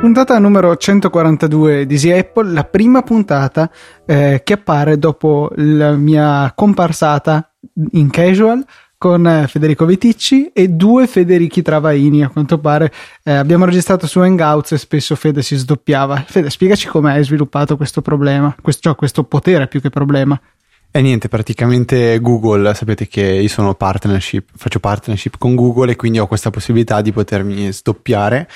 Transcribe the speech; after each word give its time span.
Puntata 0.00 0.38
numero 0.38 0.76
142 0.76 1.84
di 1.84 1.94
Easy 1.94 2.12
Apple, 2.12 2.52
la 2.52 2.62
prima 2.62 3.02
puntata 3.02 3.68
eh, 4.06 4.42
che 4.44 4.52
appare 4.52 4.96
dopo 4.96 5.50
la 5.56 5.96
mia 5.96 6.52
comparsata 6.54 7.52
in 7.90 8.08
casual 8.08 8.64
con 8.96 9.26
eh, 9.26 9.48
Federico 9.48 9.86
Viticci 9.86 10.52
e 10.52 10.68
due 10.68 11.08
Federichi 11.08 11.62
Travaini. 11.62 12.22
A 12.22 12.28
quanto 12.28 12.58
pare 12.58 12.92
eh, 13.24 13.32
abbiamo 13.32 13.64
registrato 13.64 14.06
su 14.06 14.20
Hangouts 14.20 14.70
e 14.70 14.78
spesso 14.78 15.16
Fede 15.16 15.42
si 15.42 15.56
sdoppiava. 15.56 16.24
Fede, 16.28 16.48
spiegaci 16.48 16.86
come 16.86 17.10
hai 17.10 17.24
sviluppato 17.24 17.76
questo 17.76 18.00
problema, 18.00 18.54
questo, 18.62 18.82
cioè 18.82 18.94
questo 18.94 19.24
potere 19.24 19.66
più 19.66 19.80
che 19.80 19.90
problema. 19.90 20.40
E 20.90 21.02
niente, 21.02 21.28
praticamente 21.28 22.18
Google, 22.20 22.72
sapete 22.72 23.08
che 23.08 23.22
io 23.22 23.48
sono 23.48 23.74
partnership, 23.74 24.48
faccio 24.54 24.78
partnership 24.78 25.36
con 25.38 25.56
Google 25.56 25.90
e 25.90 25.96
quindi 25.96 26.20
ho 26.20 26.28
questa 26.28 26.50
possibilità 26.50 27.02
di 27.02 27.12
potermi 27.12 27.72
sdoppiare 27.72 28.48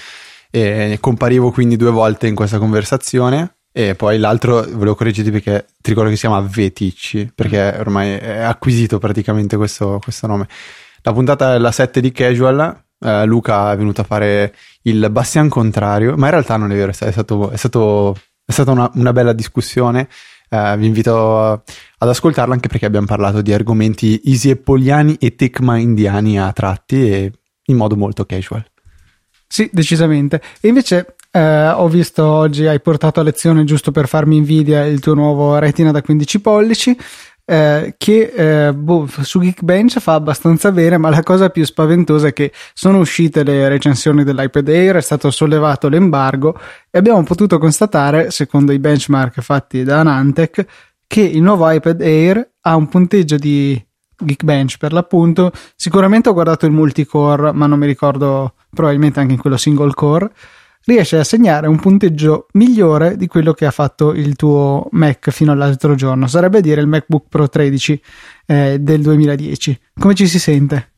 e 0.55 0.99
comparivo 1.01 1.51
quindi 1.51 1.77
due 1.77 1.91
volte 1.91 2.27
in 2.27 2.35
questa 2.35 2.59
conversazione 2.59 3.57
e 3.73 3.95
poi 3.95 4.19
l'altro 4.19 4.61
volevo 4.61 4.95
correggerti 4.95 5.31
perché 5.31 5.65
ti 5.81 5.89
ricordo 5.91 6.11
che 6.11 6.17
si 6.17 6.27
chiama 6.27 6.43
Veticci 6.43 7.33
perché 7.35 7.73
mm. 7.75 7.81
ormai 7.81 8.11
è 8.11 8.41
acquisito 8.41 8.99
praticamente 8.99 9.57
questo, 9.57 9.99
questo 10.01 10.27
nome. 10.27 10.47
La 11.01 11.13
puntata 11.13 11.55
è 11.55 11.59
la 11.59 11.73
7 11.73 12.01
di 12.03 12.13
Casual, 12.13 12.85
eh, 13.01 13.25
Luca 13.25 13.73
è 13.73 13.77
venuto 13.77 14.03
a 14.03 14.05
fare 14.05 14.55
il 14.83 15.09
bastian 15.11 15.49
contrario, 15.49 16.17
ma 16.17 16.27
in 16.27 16.33
realtà 16.33 16.57
non 16.59 16.71
è 16.71 16.75
vero, 16.75 16.91
è, 16.91 16.95
stato, 16.95 17.51
è, 17.51 17.57
stato, 17.57 18.15
è 18.45 18.53
stata 18.53 18.71
una, 18.71 18.91
una, 18.95 19.13
bella 19.13 19.33
discussione. 19.33 20.09
Eh, 20.51 20.77
vi 20.77 20.87
invito 20.87 21.51
ad 21.51 22.09
ascoltarla 22.09 22.53
anche 22.53 22.69
perché 22.69 22.85
abbiamo 22.85 23.07
parlato 23.07 23.41
di 23.41 23.55
argomenti 23.55 24.21
easy 24.27 24.51
appoliani 24.51 25.17
e 25.19 25.35
tecma 25.35 25.79
indiani 25.79 26.39
a 26.39 26.53
tratti 26.53 27.11
e 27.11 27.33
in 27.65 27.77
modo 27.77 27.97
molto 27.97 28.27
casual. 28.27 28.72
Sì, 29.53 29.69
decisamente. 29.71 30.41
E 30.63 30.69
invece 30.69 31.15
eh, 31.31 31.69
ho 31.69 31.87
visto 31.87 32.25
oggi 32.25 32.67
hai 32.67 32.81
portato 32.81 33.21
a 33.21 33.23
lezione 33.23 33.65
giusto 33.65 33.91
per 33.93 34.09
farmi 34.09 34.39
invidia 34.39 34.87
il 34.87 34.99
tuo 35.01 35.13
nuovo 35.13 35.59
retina 35.59 35.91
da 35.91 36.01
15 36.01 36.41
pollici. 36.41 36.99
Eh, 37.45 37.95
che 37.99 38.33
eh, 38.35 38.73
boh, 38.73 39.07
su 39.21 39.41
Geekbench 39.41 39.99
fa 39.99 40.15
abbastanza 40.15 40.73
bene, 40.73 40.97
ma 40.97 41.11
la 41.11 41.23
cosa 41.23 41.51
più 41.51 41.67
spaventosa 41.67 42.29
è 42.29 42.33
che 42.33 42.51
sono 42.73 42.99
uscite 42.99 43.43
le 43.43 43.69
recensioni 43.69 44.25
dell'iPad 44.25 44.67
Air, 44.69 44.97
è 44.97 45.03
stato 45.03 45.31
sollevato 45.31 45.91
l'embargo 45.91 46.59
e 46.91 46.97
abbiamo 46.97 47.23
potuto 47.23 47.59
constatare, 47.59 48.31
secondo 48.31 48.73
i 48.73 48.79
benchmark 48.79 49.43
fatti 49.43 49.83
da 49.83 50.01
Anantec, 50.01 50.65
che 51.07 51.21
il 51.21 51.43
nuovo 51.43 51.69
iPad 51.69 52.01
Air 52.01 52.53
ha 52.63 52.75
un 52.75 52.89
punteggio 52.89 53.37
di 53.37 53.79
Geekbench 54.17 54.79
per 54.79 54.95
l'appunto. 54.95 55.53
Sicuramente 55.77 56.31
ho 56.31 56.33
guardato 56.33 56.65
il 56.65 56.73
multicore, 56.73 57.53
ma 57.53 57.67
non 57.67 57.79
mi 57.79 57.87
ricordo 57.87 58.55
probabilmente 58.75 59.21
anche 59.21 59.35
in 59.35 59.39
quello 59.39 59.57
single 59.57 59.93
core, 59.95 60.31
riesce 60.85 61.19
a 61.19 61.25
segnare 61.25 61.69
un 61.69 61.79
punteggio 61.79 62.47
migliore 62.53 63.17
di 63.17 63.27
quello 63.27 63.53
che 63.53 63.67
ha 63.67 63.71
fatto 63.71 64.13
il 64.13 64.35
tuo 64.35 64.89
Mac 64.93 65.31
fino 65.31 65.53
all'altro 65.53 65.95
giorno, 65.95 66.27
sarebbe 66.27 66.61
dire 66.61 66.81
il 66.81 66.87
MacBook 66.87 67.27
Pro 67.29 67.49
13 67.49 68.03
eh, 68.47 68.79
del 68.81 69.03
2010. 69.03 69.81
Come 69.99 70.15
ci 70.15 70.27
si 70.27 70.39
sente? 70.39 70.91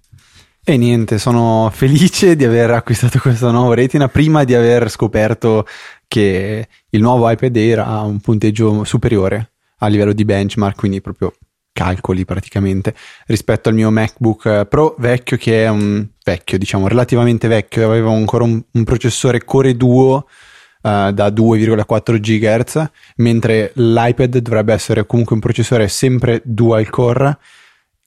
E 0.64 0.78
niente, 0.78 1.18
sono 1.18 1.70
felice 1.70 2.36
di 2.36 2.44
aver 2.44 2.70
acquistato 2.70 3.18
questo 3.18 3.50
nuovo 3.50 3.74
Retina 3.74 4.08
prima 4.08 4.44
di 4.44 4.54
aver 4.54 4.88
scoperto 4.88 5.66
che 6.08 6.68
il 6.88 7.00
nuovo 7.02 7.28
iPad 7.28 7.54
Air 7.54 7.80
ha 7.80 8.00
un 8.02 8.18
punteggio 8.20 8.84
superiore 8.84 9.50
a 9.78 9.88
livello 9.88 10.14
di 10.14 10.24
benchmark, 10.24 10.76
quindi 10.76 11.02
proprio 11.02 11.34
calcoli 11.74 12.24
praticamente 12.24 12.94
rispetto 13.26 13.68
al 13.68 13.74
mio 13.74 13.90
MacBook 13.90 14.64
Pro 14.66 14.94
vecchio 14.96 15.36
che 15.36 15.64
è 15.64 15.68
un 15.68 16.06
vecchio 16.24 16.56
diciamo 16.56 16.86
relativamente 16.86 17.48
vecchio 17.48 17.84
aveva 17.84 18.12
ancora 18.12 18.44
un, 18.44 18.62
un 18.70 18.84
processore 18.84 19.44
Core 19.44 19.76
Duo 19.76 20.14
uh, 20.14 21.10
da 21.10 21.10
2,4 21.10 22.18
GHz 22.20 22.90
mentre 23.16 23.72
l'iPad 23.74 24.38
dovrebbe 24.38 24.72
essere 24.72 25.04
comunque 25.04 25.34
un 25.34 25.40
processore 25.40 25.88
sempre 25.88 26.40
dual 26.44 26.88
core 26.88 27.38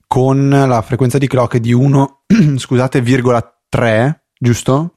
con 0.07 0.49
la 0.49 0.81
frequenza 0.81 1.17
di 1.17 1.28
clock 1.28 1.57
di 1.57 1.73
1 1.73 2.22
scusate 2.55 3.03
3 3.67 4.22
giusto 4.39 4.94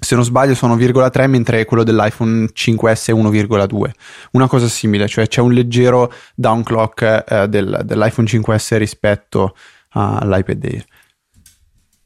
se 0.00 0.14
non 0.14 0.24
sbaglio 0.24 0.54
sono 0.54 0.76
1,3 0.76 1.28
mentre 1.28 1.64
quello 1.64 1.84
dell'iPhone 1.84 2.46
5S 2.46 3.06
è 3.06 3.12
1,2 3.12 3.90
una 4.32 4.48
cosa 4.48 4.66
simile 4.66 5.06
cioè 5.06 5.28
c'è 5.28 5.40
un 5.40 5.52
leggero 5.52 6.12
downclock 6.34 7.24
eh, 7.28 7.48
del, 7.48 7.82
dell'iPhone 7.84 8.26
5S 8.26 8.78
rispetto 8.78 9.54
all'iPad 9.92 10.64
Air. 10.64 10.84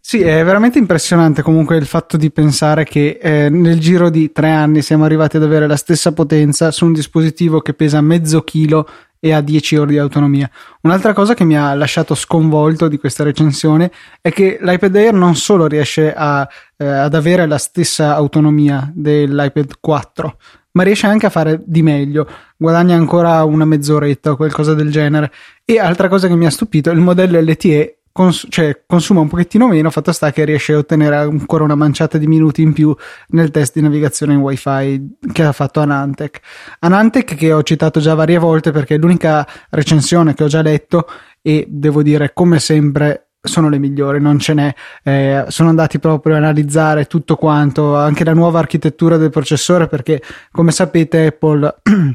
Sì, 0.07 0.21
è 0.21 0.45
veramente 0.45 0.79
impressionante 0.79 1.41
comunque 1.41 1.79
il 1.79 1.87
fatto 1.87 2.19
di 2.19 2.31
pensare 2.31 2.85
che 2.85 3.19
eh, 3.21 3.49
nel 3.49 3.81
giro 3.81 4.11
di 4.11 4.33
tre 4.33 4.51
anni 4.51 4.83
siamo 4.83 5.05
arrivati 5.05 5.37
ad 5.37 5.43
avere 5.43 5.67
la 5.67 5.77
stessa 5.77 6.13
potenza 6.13 6.71
su 6.71 6.85
un 6.85 6.93
dispositivo 6.93 7.61
che 7.63 7.73
pesa 7.73 8.03
mezzo 8.03 8.43
chilo 8.43 8.87
e 9.25 9.33
ha 9.33 9.41
10 9.41 9.77
ore 9.77 9.93
di 9.93 9.99
autonomia. 9.99 10.51
Un'altra 10.83 11.15
cosa 11.15 11.33
che 11.33 11.45
mi 11.45 11.57
ha 11.57 11.73
lasciato 11.73 12.15
sconvolto 12.15 12.89
di 12.89 12.99
questa 12.99 13.25
recensione 13.25 13.91
è 14.21 14.31
che 14.31 14.59
l'iPad 14.61 14.95
Air 14.97 15.15
non 15.15 15.35
solo 15.35 15.67
riesce 15.67 16.13
a, 16.13 16.47
eh, 16.77 16.85
ad 16.85 17.15
avere 17.15 17.47
la 17.47 17.57
stessa 17.57 18.17
autonomia 18.17 18.93
dell'iPad 18.95 19.79
4, 19.81 20.37
ma 20.73 20.83
riesce 20.83 21.07
anche 21.07 21.25
a 21.25 21.31
fare 21.31 21.59
di 21.65 21.81
meglio, 21.81 22.29
guadagna 22.55 22.97
ancora 22.97 23.43
una 23.45 23.65
mezz'oretta 23.65 24.33
o 24.33 24.37
qualcosa 24.37 24.75
del 24.75 24.91
genere. 24.91 25.33
E 25.65 25.79
altra 25.79 26.09
cosa 26.09 26.29
che 26.29 26.37
mi 26.37 26.45
ha 26.45 26.51
stupito, 26.51 26.91
il 26.91 27.01
modello 27.01 27.41
LTE 27.41 28.01
cons- 28.15 28.47
cioè, 28.49 28.83
consuma 28.87 29.21
un 29.21 29.29
pochettino 29.29 29.67
meno, 29.67 29.91
fatto 29.91 30.13
sta 30.13 30.31
che 30.31 30.45
riesce 30.45 30.73
a 30.73 30.79
ottenere 30.79 31.17
ancora 31.17 31.65
una 31.65 31.75
manciata 31.75 32.17
di 32.17 32.29
minuti 32.29 32.63
in 32.63 32.73
più 32.73 32.95
nel 33.31 33.51
test 33.51 33.75
di 33.75 33.81
navigazione 33.81 34.35
in 34.35 34.39
wifi 34.39 35.17
che 35.33 35.43
ha 35.43 35.51
fatto 35.51 35.81
Anantec. 35.81 36.39
Anantec 36.79 37.35
che 37.35 37.53
ho 37.53 37.65
citato 37.65 37.99
già 37.99 38.15
varie 38.15 38.39
volte 38.39 38.71
perché 38.71 38.95
è 38.95 38.99
l'unica 38.99 39.45
recensione 39.71 40.33
che 40.33 40.45
ho 40.45 40.47
già 40.47 40.63
letto 40.63 41.09
e 41.43 41.67
devo 41.69 42.05
dire 42.05 42.33
come 42.33 42.61
sempre 42.61 43.31
sono 43.41 43.69
le 43.69 43.79
migliori, 43.79 44.21
non 44.21 44.39
ce 44.39 44.55
n'è. 44.55 44.75
Eh, 45.03 45.47
sono 45.49 45.69
andati 45.71 45.99
proprio 45.99 46.35
a 46.35 46.39
analizzare 46.39 47.07
tutto 47.07 47.35
quanto, 47.35 47.97
anche 47.97 48.23
la 48.23 48.33
nuova 48.33 48.61
architettura 48.61 49.17
del 49.17 49.31
processore, 49.31 49.89
perché 49.89 50.23
come 50.53 50.71
sapete 50.71 51.27
Apple 51.27 51.81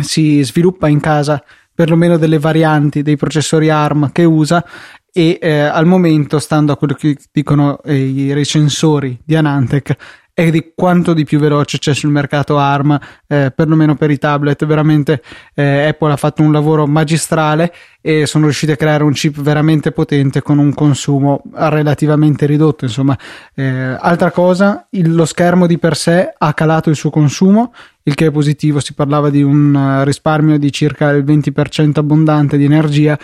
si 0.00 0.42
sviluppa 0.44 0.86
in 0.86 1.00
casa 1.00 1.42
perlomeno 1.74 2.16
delle 2.18 2.38
varianti 2.38 3.02
dei 3.02 3.16
processori 3.16 3.68
ARM 3.68 4.12
che 4.12 4.22
usa 4.22 4.64
e 5.16 5.38
eh, 5.40 5.60
al 5.60 5.86
momento, 5.86 6.40
stando 6.40 6.72
a 6.72 6.76
quello 6.76 6.94
che 6.94 7.16
dicono 7.30 7.80
eh, 7.84 7.94
i 7.94 8.32
recensori 8.32 9.16
di 9.24 9.36
Anantec, 9.36 9.96
è 10.34 10.50
di 10.50 10.72
quanto 10.74 11.14
di 11.14 11.22
più 11.22 11.38
veloce 11.38 11.78
c'è 11.78 11.94
sul 11.94 12.10
mercato 12.10 12.58
ARM, 12.58 12.98
eh, 13.28 13.52
perlomeno 13.54 13.94
per 13.94 14.10
i 14.10 14.18
tablet. 14.18 14.66
Veramente 14.66 15.22
eh, 15.54 15.86
Apple 15.86 16.10
ha 16.10 16.16
fatto 16.16 16.42
un 16.42 16.50
lavoro 16.50 16.88
magistrale 16.88 17.72
e 18.00 18.26
sono 18.26 18.46
riusciti 18.46 18.72
a 18.72 18.76
creare 18.76 19.04
un 19.04 19.12
chip 19.12 19.40
veramente 19.40 19.92
potente 19.92 20.42
con 20.42 20.58
un 20.58 20.74
consumo 20.74 21.44
relativamente 21.52 22.46
ridotto. 22.46 22.84
Insomma, 22.84 23.16
eh, 23.54 23.96
altra 23.96 24.32
cosa, 24.32 24.88
il, 24.90 25.14
lo 25.14 25.24
schermo 25.24 25.68
di 25.68 25.78
per 25.78 25.96
sé 25.96 26.34
ha 26.36 26.52
calato 26.52 26.90
il 26.90 26.96
suo 26.96 27.10
consumo, 27.10 27.72
il 28.02 28.16
che 28.16 28.26
è 28.26 28.30
positivo. 28.32 28.80
Si 28.80 28.92
parlava 28.92 29.30
di 29.30 29.44
un 29.44 29.72
uh, 29.72 30.02
risparmio 30.02 30.58
di 30.58 30.72
circa 30.72 31.10
il 31.10 31.24
20% 31.24 31.92
abbondante 32.00 32.56
di 32.56 32.64
energia 32.64 33.16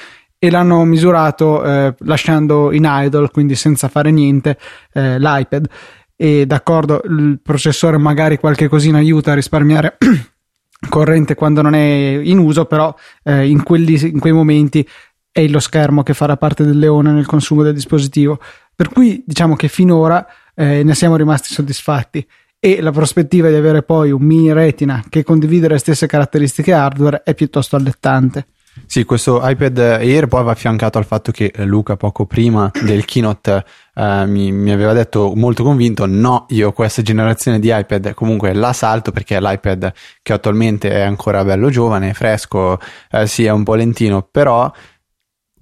e 0.43 0.51
l'hanno 0.51 0.85
misurato 0.85 1.63
eh, 1.63 1.95
lasciando 1.99 2.73
in 2.73 2.89
idle, 2.89 3.29
quindi 3.29 3.55
senza 3.55 3.89
fare 3.89 4.11
niente, 4.11 4.59
eh, 4.95 5.19
l'iPad. 5.19 5.69
E 6.17 6.47
d'accordo, 6.47 7.03
il 7.05 7.41
processore 7.43 7.99
magari 7.99 8.39
qualche 8.39 8.67
cosina 8.67 8.97
aiuta 8.97 9.33
a 9.33 9.35
risparmiare 9.35 9.99
corrente 10.89 11.35
quando 11.35 11.61
non 11.61 11.75
è 11.75 12.21
in 12.23 12.39
uso, 12.39 12.65
però 12.65 12.95
eh, 13.23 13.47
in, 13.49 13.63
quelli, 13.63 14.01
in 14.09 14.19
quei 14.19 14.33
momenti 14.33 14.87
è 15.31 15.47
lo 15.47 15.61
schermo 15.61 16.03
che 16.03 16.15
farà 16.15 16.39
parte 16.39 16.65
del 16.65 16.79
leone 16.79 17.13
nel 17.13 17.27
consumo 17.27 17.63
del 17.63 17.75
dispositivo. 17.75 18.41
Per 18.75 18.89
cui 18.89 19.23
diciamo 19.27 19.57
che 19.57 19.69
finora 19.69 20.27
eh, 20.55 20.83
ne 20.83 20.95
siamo 20.95 21.17
rimasti 21.17 21.53
soddisfatti 21.53 22.27
e 22.59 22.81
la 22.81 22.93
prospettiva 22.93 23.51
di 23.51 23.57
avere 23.57 23.83
poi 23.83 24.11
un 24.11 24.23
mini 24.23 24.55
retina 24.55 25.05
che 25.07 25.23
condivide 25.23 25.69
le 25.69 25.77
stesse 25.77 26.07
caratteristiche 26.07 26.73
hardware 26.73 27.23
è 27.25 27.35
piuttosto 27.35 27.77
allettante. 27.77 28.47
Sì, 28.87 29.05
questo 29.05 29.41
iPad 29.43 29.79
Air 29.79 30.27
poi 30.27 30.45
va 30.45 30.53
affiancato 30.53 30.99
al 30.99 31.05
fatto 31.05 31.33
che 31.33 31.53
Luca 31.59 31.97
poco 31.97 32.27
prima 32.27 32.71
del 32.85 33.05
keynote 33.05 33.65
eh, 33.95 34.27
mi, 34.27 34.53
mi, 34.53 34.71
aveva 34.71 34.93
detto 34.93 35.33
molto 35.35 35.63
convinto 35.63 36.07
no, 36.07 36.47
io 36.51 36.73
questa 36.73 37.03
generazione 37.03 37.59
di 37.59 37.73
iPad 37.73 38.15
comunque 38.15 38.53
la 38.53 38.73
salto 38.73 39.11
perché 39.11 39.41
l'iPad 39.41 39.93
che 40.23 40.33
attualmente 40.33 40.91
è 40.91 41.01
ancora 41.01 41.45
bello 41.45 41.69
giovane, 41.69 42.15
fresco, 42.15 42.79
eh, 43.11 43.27
sì 43.27 43.45
è 43.45 43.51
un 43.51 43.65
po' 43.65 43.75
lentino, 43.75 44.23
però 44.23 44.71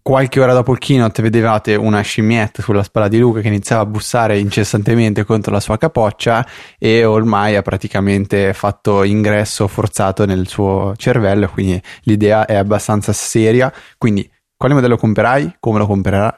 qualche 0.08 0.40
ora 0.40 0.54
dopo 0.54 0.72
il 0.72 0.78
keynote 0.78 1.20
vedevate 1.20 1.74
una 1.74 2.00
scimmietta 2.00 2.62
sulla 2.62 2.82
spalla 2.82 3.08
di 3.08 3.18
Luca 3.18 3.42
che 3.42 3.48
iniziava 3.48 3.82
a 3.82 3.84
bussare 3.84 4.38
incessantemente 4.38 5.22
contro 5.26 5.52
la 5.52 5.60
sua 5.60 5.76
capoccia 5.76 6.46
e 6.78 7.04
ormai 7.04 7.56
ha 7.56 7.60
praticamente 7.60 8.54
fatto 8.54 9.02
ingresso 9.02 9.68
forzato 9.68 10.24
nel 10.24 10.48
suo 10.48 10.94
cervello, 10.96 11.50
quindi 11.50 11.78
l'idea 12.04 12.46
è 12.46 12.54
abbastanza 12.54 13.12
seria. 13.12 13.70
Quindi 13.98 14.26
quale 14.56 14.72
modello 14.72 14.96
comprerai? 14.96 15.56
Come 15.60 15.78
lo 15.78 15.86
comprerai? 15.86 16.32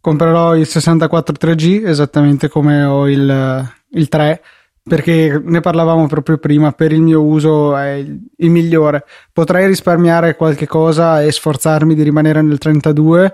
Comprerò 0.00 0.56
il 0.56 0.66
64 0.66 1.34
3G 1.38 1.86
esattamente 1.86 2.48
come 2.48 2.82
ho 2.84 3.06
il, 3.06 3.72
il 3.90 4.08
3 4.08 4.42
perché 4.90 5.40
ne 5.44 5.60
parlavamo 5.60 6.08
proprio 6.08 6.38
prima, 6.38 6.72
per 6.72 6.90
il 6.90 7.00
mio 7.00 7.22
uso 7.22 7.76
è 7.76 7.92
il, 7.92 8.50
migliore. 8.50 9.04
Potrei 9.32 9.68
risparmiare 9.68 10.34
qualche 10.34 10.66
cosa 10.66 11.22
e 11.22 11.30
sforzarmi 11.30 11.94
di 11.94 12.02
rimanere 12.02 12.42
nel 12.42 12.58
32 12.58 13.32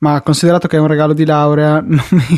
ma 0.00 0.20
considerato 0.20 0.68
che 0.68 0.76
è 0.76 0.80
un 0.80 0.86
regalo 0.86 1.12
di 1.12 1.24
laurea 1.24 1.80
non 1.82 1.98
mi, 2.10 2.36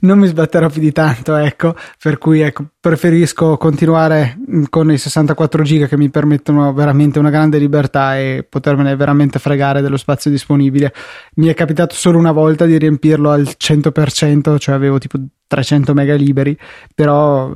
non 0.00 0.18
mi 0.18 0.26
sbatterò 0.26 0.68
più 0.68 0.80
di 0.80 0.90
tanto 0.90 1.36
ecco 1.36 1.76
per 2.02 2.18
cui 2.18 2.40
ecco, 2.40 2.64
preferisco 2.80 3.56
continuare 3.56 4.36
con 4.68 4.90
i 4.90 4.98
64 4.98 5.62
giga 5.62 5.86
che 5.86 5.96
mi 5.96 6.10
permettono 6.10 6.72
veramente 6.72 7.20
una 7.20 7.30
grande 7.30 7.58
libertà 7.58 8.18
e 8.18 8.44
potermene 8.48 8.96
veramente 8.96 9.38
fregare 9.38 9.80
dello 9.80 9.96
spazio 9.96 10.28
disponibile 10.28 10.92
mi 11.34 11.46
è 11.46 11.54
capitato 11.54 11.94
solo 11.94 12.18
una 12.18 12.32
volta 12.32 12.64
di 12.64 12.76
riempirlo 12.76 13.30
al 13.30 13.42
100% 13.56 14.58
cioè 14.58 14.74
avevo 14.74 14.98
tipo 14.98 15.18
300 15.46 15.94
mega 15.94 16.14
liberi 16.14 16.58
però 16.96 17.54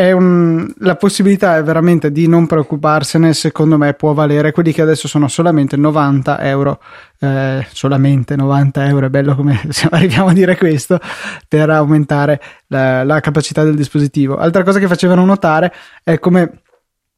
un, 0.00 0.72
la 0.78 0.96
possibilità 0.96 1.56
è 1.56 1.62
veramente 1.62 2.10
di 2.10 2.26
non 2.26 2.46
preoccuparsene, 2.46 3.34
secondo 3.34 3.76
me 3.76 3.94
può 3.94 4.12
valere 4.12 4.52
quelli 4.52 4.72
che 4.72 4.82
adesso 4.82 5.08
sono 5.08 5.28
solamente 5.28 5.76
90 5.76 6.40
euro, 6.42 6.80
eh, 7.18 7.66
solamente 7.72 8.36
90 8.36 8.86
euro, 8.86 9.06
è 9.06 9.10
bello 9.10 9.34
come 9.34 9.60
arriviamo 9.90 10.28
a 10.28 10.32
dire 10.32 10.56
questo, 10.56 10.98
per 11.46 11.70
aumentare 11.70 12.40
la, 12.68 13.04
la 13.04 13.20
capacità 13.20 13.62
del 13.62 13.74
dispositivo. 13.74 14.36
Altra 14.36 14.62
cosa 14.62 14.78
che 14.78 14.86
facevano 14.86 15.24
notare 15.24 15.72
è 16.02 16.18
come 16.18 16.62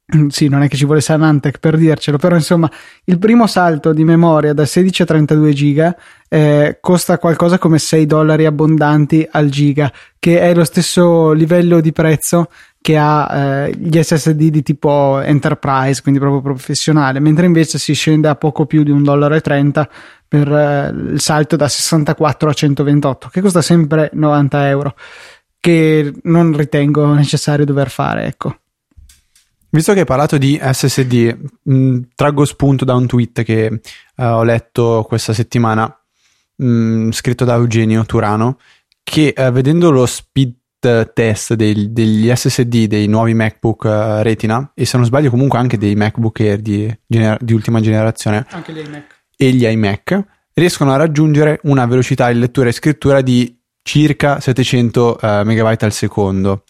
sì, 0.28 0.48
non 0.48 0.62
è 0.62 0.68
che 0.68 0.76
ci 0.76 0.84
vuole 0.84 1.00
Symantec 1.00 1.58
per 1.58 1.76
dircelo, 1.76 2.18
però 2.18 2.34
insomma 2.34 2.70
il 3.04 3.18
primo 3.18 3.46
salto 3.46 3.92
di 3.92 4.04
memoria 4.04 4.52
da 4.52 4.64
16 4.64 5.02
a 5.02 5.04
32 5.06 5.52
giga 5.52 5.96
eh, 6.28 6.78
costa 6.80 7.18
qualcosa 7.18 7.58
come 7.58 7.78
6 7.78 8.06
dollari 8.06 8.46
abbondanti 8.46 9.26
al 9.30 9.48
giga, 9.48 9.92
che 10.18 10.40
è 10.40 10.54
lo 10.54 10.64
stesso 10.64 11.32
livello 11.32 11.80
di 11.80 11.92
prezzo 11.92 12.48
che 12.80 12.96
ha 12.98 13.66
eh, 13.66 13.76
gli 13.76 14.02
SSD 14.02 14.48
di 14.48 14.62
tipo 14.62 15.20
enterprise, 15.20 16.02
quindi 16.02 16.18
proprio 16.18 16.42
professionale, 16.42 17.20
mentre 17.20 17.46
invece 17.46 17.78
si 17.78 17.94
scende 17.94 18.28
a 18.28 18.34
poco 18.34 18.66
più 18.66 18.82
di 18.82 18.90
1,30 18.90 19.02
dollaro 19.02 19.40
per 20.26 20.52
eh, 20.52 21.12
il 21.12 21.20
salto 21.20 21.54
da 21.56 21.68
64 21.68 22.50
a 22.50 22.52
128, 22.52 23.28
che 23.28 23.40
costa 23.40 23.62
sempre 23.62 24.10
90 24.12 24.68
euro, 24.68 24.96
che 25.60 26.12
non 26.24 26.56
ritengo 26.56 27.14
necessario 27.14 27.64
dover 27.64 27.88
fare, 27.88 28.24
ecco. 28.24 28.56
Visto 29.74 29.94
che 29.94 30.00
hai 30.00 30.04
parlato 30.04 30.36
di 30.36 30.60
SSD, 30.62 31.34
mh, 31.62 31.98
traggo 32.14 32.44
spunto 32.44 32.84
da 32.84 32.94
un 32.94 33.06
tweet 33.06 33.42
che 33.42 33.80
uh, 34.16 34.22
ho 34.22 34.42
letto 34.42 35.02
questa 35.08 35.32
settimana, 35.32 35.90
mh, 36.56 37.08
scritto 37.08 37.46
da 37.46 37.54
Eugenio 37.54 38.04
Turano, 38.04 38.58
che 39.02 39.32
uh, 39.34 39.50
vedendo 39.50 39.90
lo 39.90 40.04
speed 40.04 41.12
test 41.14 41.54
dei, 41.54 41.90
degli 41.90 42.30
SSD 42.30 42.84
dei 42.84 43.06
nuovi 43.06 43.32
MacBook 43.32 43.84
uh, 43.84 44.20
Retina, 44.20 44.72
e 44.74 44.84
se 44.84 44.98
non 44.98 45.06
sbaglio 45.06 45.30
comunque 45.30 45.58
anche 45.58 45.78
dei 45.78 45.94
MacBook 45.94 46.40
Air 46.40 46.58
di, 46.58 46.94
gener- 47.06 47.42
di 47.42 47.54
ultima 47.54 47.80
generazione, 47.80 48.44
anche 48.50 48.74
gli 48.74 48.84
iMac. 48.84 49.24
e 49.38 49.52
gli 49.52 49.64
iMac, 49.64 50.22
riescono 50.52 50.92
a 50.92 50.96
raggiungere 50.96 51.60
una 51.62 51.86
velocità 51.86 52.30
di 52.30 52.38
lettura 52.38 52.68
e 52.68 52.72
scrittura 52.72 53.22
di 53.22 53.58
circa 53.80 54.38
700 54.38 55.18
MB 55.22 55.76
al 55.80 55.92
secondo 55.92 56.64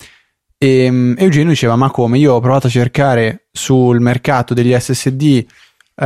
e 0.62 0.88
um, 0.88 1.14
Eugenio 1.18 1.48
diceva: 1.48 1.74
Ma 1.74 1.90
come? 1.90 2.18
Io 2.18 2.34
ho 2.34 2.40
provato 2.40 2.68
a 2.68 2.70
cercare 2.70 3.46
sul 3.50 3.98
mercato 3.98 4.54
degli 4.54 4.72
SSD 4.72 5.22
eh, 5.22 5.44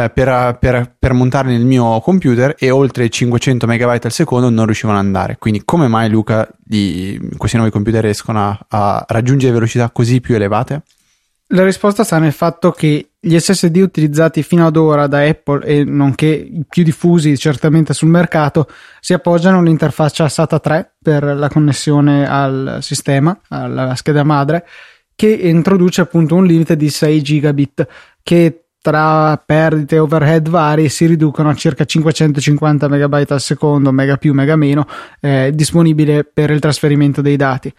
per, 0.08 0.56
per, 0.58 0.96
per, 0.98 1.12
montarli 1.12 1.52
nel 1.52 1.66
mio 1.66 2.00
computer 2.00 2.54
e 2.58 2.70
oltre 2.70 3.10
500 3.10 3.66
MB 3.66 3.98
al 4.02 4.12
secondo 4.12 4.48
non 4.48 4.64
riuscivano 4.64 4.98
ad 4.98 5.04
andare. 5.04 5.36
Quindi, 5.38 5.60
come 5.62 5.88
mai, 5.88 6.08
Luca, 6.08 6.48
di, 6.56 7.20
questi 7.36 7.58
nuovi 7.58 7.70
computer 7.70 8.02
riescono 8.02 8.48
a, 8.48 8.66
a 8.66 9.04
raggiungere 9.06 9.52
velocità 9.52 9.90
così 9.90 10.22
più 10.22 10.34
elevate? 10.36 10.84
La 11.50 11.64
risposta 11.64 12.02
sta 12.02 12.18
nel 12.18 12.32
fatto 12.32 12.72
che 12.72 13.10
gli 13.20 13.38
SSD 13.38 13.76
utilizzati 13.76 14.42
fino 14.42 14.66
ad 14.66 14.76
ora 14.76 15.06
da 15.06 15.22
Apple 15.22 15.64
e 15.64 15.84
nonché 15.84 16.26
i 16.26 16.64
più 16.68 16.82
diffusi 16.82 17.38
certamente 17.38 17.94
sul 17.94 18.08
mercato 18.08 18.68
si 18.98 19.12
appoggiano 19.12 19.58
all'interfaccia 19.58 20.28
SATA 20.28 20.58
3 20.58 20.96
per 21.00 21.22
la 21.22 21.48
connessione 21.48 22.28
al 22.28 22.78
sistema, 22.80 23.38
alla 23.48 23.94
scheda 23.94 24.24
madre, 24.24 24.66
che 25.14 25.28
introduce 25.28 26.00
appunto 26.00 26.34
un 26.34 26.46
limite 26.46 26.76
di 26.76 26.90
6 26.90 27.22
gigabit 27.22 27.86
che 28.24 28.62
tra 28.80 29.36
perdite 29.36 29.96
e 29.96 29.98
overhead 30.00 30.48
vari 30.48 30.88
si 30.88 31.06
riducono 31.06 31.48
a 31.48 31.54
circa 31.54 31.84
550 31.84 32.88
MB 32.88 33.24
al 33.28 33.40
secondo, 33.40 33.92
mega 33.92 34.16
più, 34.16 34.32
mega 34.32 34.56
meno, 34.56 34.86
eh, 35.20 35.52
disponibile 35.54 36.24
per 36.24 36.50
il 36.50 36.58
trasferimento 36.58 37.20
dei 37.20 37.36
dati. 37.36 37.72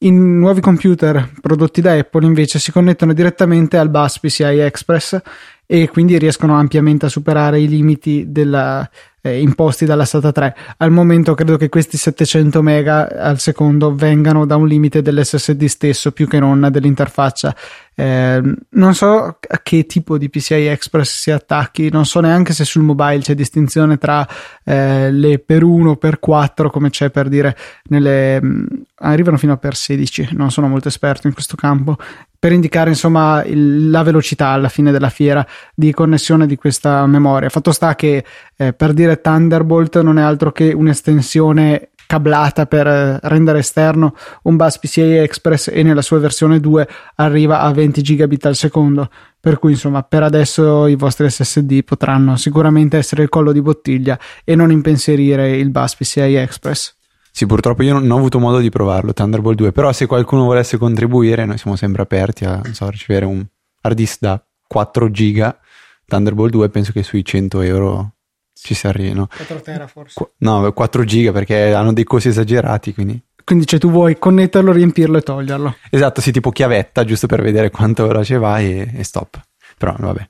I 0.00 0.12
nuovi 0.12 0.60
computer 0.60 1.28
prodotti 1.40 1.80
da 1.80 1.94
Apple 1.94 2.24
invece 2.24 2.60
si 2.60 2.70
connettono 2.70 3.12
direttamente 3.12 3.76
al 3.78 3.90
bus 3.90 4.20
PCI 4.20 4.58
Express 4.60 5.20
e 5.70 5.86
quindi 5.90 6.16
riescono 6.16 6.56
ampiamente 6.56 7.04
a 7.04 7.08
superare 7.10 7.60
i 7.60 7.68
limiti 7.68 8.24
della, 8.28 8.88
eh, 9.20 9.40
imposti 9.40 9.84
dalla 9.84 10.06
SATA 10.06 10.32
3. 10.32 10.56
Al 10.78 10.90
momento 10.90 11.34
credo 11.34 11.58
che 11.58 11.68
questi 11.68 11.98
700 11.98 12.62
mega 12.62 13.08
al 13.08 13.38
secondo 13.38 13.94
vengano 13.94 14.46
da 14.46 14.56
un 14.56 14.66
limite 14.66 15.02
dell'SSD 15.02 15.64
stesso 15.66 16.12
più 16.12 16.26
che 16.26 16.38
non 16.38 16.68
dell'interfaccia. 16.70 17.54
Eh, 17.94 18.40
non 18.70 18.94
so 18.94 19.24
a 19.24 19.60
che 19.62 19.84
tipo 19.84 20.16
di 20.16 20.30
PCI 20.30 20.66
Express 20.68 21.20
si 21.20 21.30
attacchi, 21.32 21.90
non 21.90 22.06
so 22.06 22.20
neanche 22.20 22.52
se 22.52 22.64
sul 22.64 22.82
mobile 22.82 23.18
c'è 23.18 23.34
distinzione 23.34 23.98
tra 23.98 24.26
eh, 24.64 25.10
le 25.10 25.38
per 25.40 25.64
1 25.64 25.96
per 25.96 26.18
4 26.20 26.70
come 26.70 26.90
c'è 26.90 27.10
per 27.10 27.28
dire 27.28 27.56
nelle 27.88 28.40
mh, 28.40 28.66
arrivano 29.00 29.36
fino 29.36 29.52
a 29.52 29.56
per 29.56 29.74
16, 29.74 30.28
non 30.32 30.52
sono 30.52 30.68
molto 30.68 30.88
esperto 30.88 31.26
in 31.26 31.32
questo 31.32 31.56
campo 31.56 31.96
per 32.38 32.52
indicare 32.52 32.90
insomma 32.90 33.42
il, 33.44 33.90
la 33.90 34.02
velocità 34.02 34.48
alla 34.48 34.68
fine 34.68 34.92
della 34.92 35.10
fiera 35.10 35.46
di 35.74 35.92
connessione 35.92 36.46
di 36.46 36.56
questa 36.56 37.04
memoria. 37.06 37.48
Fatto 37.48 37.72
sta 37.72 37.94
che 37.94 38.24
eh, 38.56 38.72
per 38.72 38.92
dire 38.92 39.20
Thunderbolt 39.20 40.00
non 40.00 40.18
è 40.18 40.22
altro 40.22 40.52
che 40.52 40.72
un'estensione 40.72 41.90
cablata 42.08 42.64
per 42.64 42.86
eh, 42.86 43.18
rendere 43.24 43.58
esterno 43.58 44.14
un 44.44 44.56
bus 44.56 44.78
PCI 44.78 45.18
Express 45.18 45.68
e 45.70 45.82
nella 45.82 46.00
sua 46.00 46.18
versione 46.18 46.58
2 46.58 46.88
arriva 47.16 47.60
a 47.60 47.70
20 47.70 48.00
gigabit 48.00 48.46
al 48.46 48.56
secondo 48.56 49.10
per 49.38 49.58
cui 49.58 49.72
insomma 49.72 50.02
per 50.02 50.22
adesso 50.22 50.86
i 50.86 50.96
vostri 50.96 51.28
SSD 51.28 51.84
potranno 51.84 52.36
sicuramente 52.36 52.96
essere 52.96 53.24
il 53.24 53.28
collo 53.28 53.52
di 53.52 53.60
bottiglia 53.60 54.18
e 54.42 54.54
non 54.54 54.72
impensierire 54.72 55.54
il 55.56 55.68
bus 55.68 55.96
PCI 55.96 56.34
Express 56.36 56.97
sì, 57.38 57.46
purtroppo 57.46 57.84
io 57.84 57.92
non 57.92 58.10
ho 58.10 58.16
avuto 58.16 58.40
modo 58.40 58.58
di 58.58 58.68
provarlo, 58.68 59.12
Thunderbolt 59.12 59.56
2, 59.58 59.70
però 59.70 59.92
se 59.92 60.06
qualcuno 60.06 60.42
volesse 60.42 60.76
contribuire, 60.76 61.44
noi 61.44 61.56
siamo 61.56 61.76
sempre 61.76 62.02
aperti 62.02 62.44
a 62.44 62.60
so, 62.72 62.90
ricevere 62.90 63.26
un 63.26 63.46
hard 63.82 63.94
disk 63.94 64.18
da 64.18 64.44
4 64.66 65.08
giga 65.12 65.56
Thunderbolt 66.04 66.50
2, 66.50 66.68
penso 66.68 66.90
che 66.90 67.04
sui 67.04 67.24
100 67.24 67.60
euro 67.60 68.14
ci 68.60 68.74
si 68.74 68.88
arrivi, 68.88 69.12
no? 69.12 69.28
4 69.28 69.60
tera 69.60 69.86
forse. 69.86 70.32
no, 70.38 70.72
4 70.72 71.04
giga 71.04 71.30
perché 71.30 71.72
hanno 71.72 71.92
dei 71.92 72.02
costi 72.02 72.26
esagerati, 72.26 72.92
quindi... 72.92 73.22
Quindi 73.44 73.68
cioè 73.68 73.78
tu 73.78 73.88
vuoi 73.88 74.18
connetterlo, 74.18 74.72
riempirlo 74.72 75.18
e 75.18 75.20
toglierlo. 75.20 75.76
Esatto, 75.90 76.20
sì, 76.20 76.32
tipo 76.32 76.50
chiavetta, 76.50 77.04
giusto 77.04 77.28
per 77.28 77.40
vedere 77.40 77.70
quanto 77.70 78.04
veloce 78.04 78.36
va 78.36 78.58
e, 78.58 78.90
e 78.96 79.04
stop. 79.04 79.40
Però 79.78 79.94
vabbè. 79.96 80.28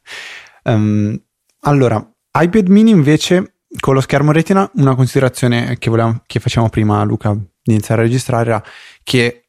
Um, 0.65 1.19
allora, 1.61 2.07
iPad 2.38 2.69
mini 2.69 2.91
invece 2.91 3.55
con 3.81 3.95
lo 3.95 4.01
schermo 4.01 4.33
retina 4.33 4.69
una 4.75 4.95
considerazione 4.95 5.77
che, 5.79 5.91
volevamo, 5.91 6.23
che 6.27 6.41
facciamo 6.41 6.69
prima 6.69 7.03
Luca 7.05 7.33
di 7.35 7.73
iniziare 7.73 8.01
a 8.01 8.05
registrare 8.05 8.51
era 8.51 8.65
che 9.03 9.49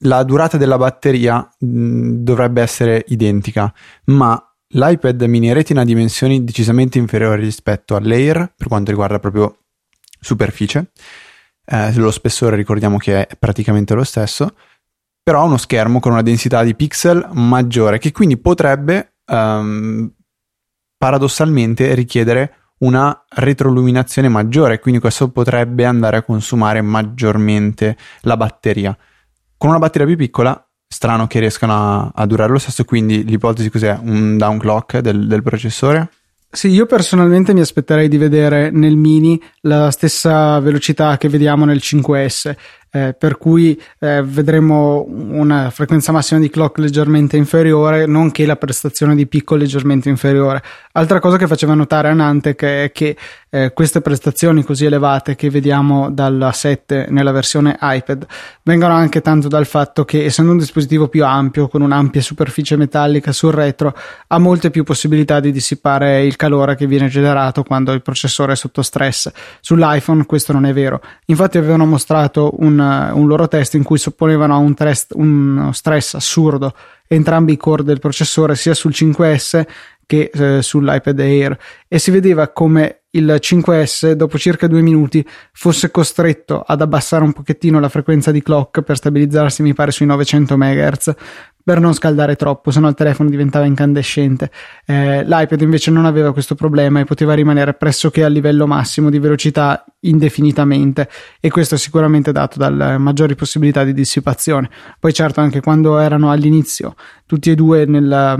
la 0.00 0.22
durata 0.24 0.58
della 0.58 0.76
batteria 0.76 1.38
mh, 1.58 2.22
dovrebbe 2.22 2.60
essere 2.60 3.04
identica 3.08 3.72
ma 4.06 4.40
l'iPad 4.68 5.22
mini 5.22 5.52
retina 5.52 5.80
ha 5.80 5.84
dimensioni 5.84 6.44
decisamente 6.44 6.98
inferiori 6.98 7.42
rispetto 7.42 7.96
all'Air 7.96 8.52
per 8.54 8.68
quanto 8.68 8.90
riguarda 8.90 9.18
proprio 9.18 9.64
superficie. 10.20 10.90
Eh, 11.64 11.94
lo 11.94 12.10
spessore 12.10 12.56
ricordiamo 12.56 12.96
che 12.96 13.26
è 13.26 13.36
praticamente 13.36 13.94
lo 13.94 14.04
stesso 14.04 14.54
però 15.26 15.40
ha 15.40 15.44
uno 15.44 15.56
schermo 15.56 15.98
con 15.98 16.12
una 16.12 16.22
densità 16.22 16.62
di 16.62 16.76
pixel 16.76 17.28
maggiore 17.32 17.98
che 17.98 18.12
quindi 18.12 18.36
potrebbe 18.36 19.14
um, 19.26 20.08
paradossalmente 20.96 21.92
richiedere 21.94 22.65
una 22.78 23.24
retroluminazione 23.28 24.28
maggiore, 24.28 24.78
quindi 24.80 25.00
questo 25.00 25.28
potrebbe 25.28 25.84
andare 25.84 26.18
a 26.18 26.22
consumare 26.22 26.82
maggiormente 26.82 27.96
la 28.22 28.36
batteria. 28.36 28.96
Con 29.56 29.70
una 29.70 29.78
batteria 29.78 30.06
più 30.06 30.16
piccola, 30.16 30.66
strano 30.86 31.26
che 31.26 31.40
riescano 31.40 31.72
a, 31.72 32.12
a 32.14 32.26
durare 32.26 32.52
lo 32.52 32.58
stesso, 32.58 32.84
quindi 32.84 33.24
l'ipotesi 33.24 33.70
cos'è? 33.70 33.98
Un 34.00 34.36
downclock 34.36 34.98
del, 34.98 35.26
del 35.26 35.42
processore? 35.42 36.10
Sì, 36.48 36.68
io 36.68 36.86
personalmente 36.86 37.52
mi 37.52 37.60
aspetterei 37.60 38.08
di 38.08 38.16
vedere 38.16 38.70
nel 38.70 38.96
mini 38.96 39.40
la 39.62 39.90
stessa 39.90 40.58
velocità 40.60 41.18
che 41.18 41.28
vediamo 41.28 41.64
nel 41.64 41.80
5S. 41.82 42.56
Eh, 42.96 43.12
per 43.12 43.36
cui 43.36 43.78
eh, 43.98 44.22
vedremo 44.24 45.04
una 45.06 45.68
frequenza 45.68 46.12
massima 46.12 46.40
di 46.40 46.48
clock 46.48 46.78
leggermente 46.78 47.36
inferiore, 47.36 48.06
nonché 48.06 48.46
la 48.46 48.56
prestazione 48.56 49.14
di 49.14 49.26
picco 49.26 49.54
leggermente 49.54 50.08
inferiore. 50.08 50.62
Altra 50.92 51.20
cosa 51.20 51.36
che 51.36 51.46
faceva 51.46 51.74
notare 51.74 52.08
Anantec 52.08 52.62
è 52.62 52.90
che 52.94 53.16
eh, 53.50 53.72
queste 53.72 54.00
prestazioni 54.00 54.64
così 54.64 54.86
elevate 54.86 55.36
che 55.36 55.50
vediamo 55.50 56.10
dalla 56.10 56.52
7 56.52 57.06
nella 57.10 57.32
versione 57.32 57.78
iPad 57.80 58.26
vengono 58.62 58.94
anche 58.94 59.20
tanto 59.20 59.48
dal 59.48 59.66
fatto 59.66 60.04
che 60.04 60.24
essendo 60.24 60.52
un 60.52 60.58
dispositivo 60.58 61.08
più 61.08 61.24
ampio 61.24 61.68
con 61.68 61.80
un'ampia 61.80 62.20
superficie 62.20 62.76
metallica 62.76 63.32
sul 63.32 63.52
retro 63.52 63.96
ha 64.26 64.38
molte 64.38 64.70
più 64.70 64.84
possibilità 64.84 65.40
di 65.40 65.52
dissipare 65.52 66.24
il 66.24 66.36
calore 66.36 66.76
che 66.76 66.86
viene 66.86 67.08
generato 67.08 67.62
quando 67.62 67.92
il 67.92 68.02
processore 68.02 68.52
è 68.52 68.56
sotto 68.56 68.82
stress. 68.82 69.30
Sull'iPhone 69.60 70.26
questo 70.26 70.52
non 70.52 70.66
è 70.66 70.72
vero. 70.72 71.00
Infatti 71.26 71.56
avevano 71.56 71.86
mostrato 71.86 72.54
un, 72.58 72.78
un 72.86 73.26
loro 73.26 73.48
test 73.48 73.74
in 73.74 73.82
cui 73.82 73.98
sopponevano 73.98 74.54
a 74.54 74.58
un, 74.58 74.74
uno 75.14 75.72
stress 75.72 76.14
assurdo 76.14 76.74
entrambi 77.08 77.52
i 77.52 77.56
core 77.56 77.84
del 77.84 78.00
processore 78.00 78.56
sia 78.56 78.74
sul 78.74 78.92
5S 78.92 79.64
che 80.06 80.30
eh, 80.32 80.62
sull'iPad 80.62 81.18
Air. 81.18 81.58
E 81.88 81.98
si 81.98 82.10
vedeva 82.10 82.48
come 82.48 83.02
il 83.10 83.38
5S 83.40 84.12
dopo 84.12 84.38
circa 84.38 84.66
due 84.66 84.82
minuti 84.82 85.26
fosse 85.52 85.90
costretto 85.90 86.60
ad 86.60 86.80
abbassare 86.80 87.24
un 87.24 87.32
pochettino 87.32 87.80
la 87.80 87.88
frequenza 87.88 88.30
di 88.30 88.42
clock 88.42 88.82
per 88.82 88.96
stabilizzarsi 88.96 89.62
mi 89.62 89.74
pare 89.74 89.90
sui 89.90 90.06
900 90.06 90.56
MHz 90.56 91.14
per 91.66 91.80
non 91.80 91.94
scaldare 91.94 92.36
troppo, 92.36 92.70
se 92.70 92.78
no 92.78 92.86
il 92.86 92.94
telefono 92.94 93.28
diventava 93.28 93.64
incandescente. 93.64 94.52
Eh, 94.86 95.24
L'iPad 95.24 95.60
invece 95.62 95.90
non 95.90 96.04
aveva 96.04 96.32
questo 96.32 96.54
problema 96.54 97.00
e 97.00 97.04
poteva 97.04 97.34
rimanere 97.34 97.74
pressoché 97.74 98.22
al 98.22 98.30
livello 98.30 98.68
massimo 98.68 99.10
di 99.10 99.18
velocità 99.18 99.84
indefinitamente 100.02 101.08
e 101.40 101.50
questo 101.50 101.74
è 101.74 101.78
sicuramente 101.78 102.30
dato 102.30 102.60
dalle 102.60 102.98
maggiori 102.98 103.34
possibilità 103.34 103.82
di 103.82 103.92
dissipazione. 103.92 104.70
Poi 105.00 105.12
certo 105.12 105.40
anche 105.40 105.60
quando 105.60 105.98
erano 105.98 106.30
all'inizio 106.30 106.94
tutti 107.26 107.50
e 107.50 107.56
due 107.56 107.84
nella 107.84 108.38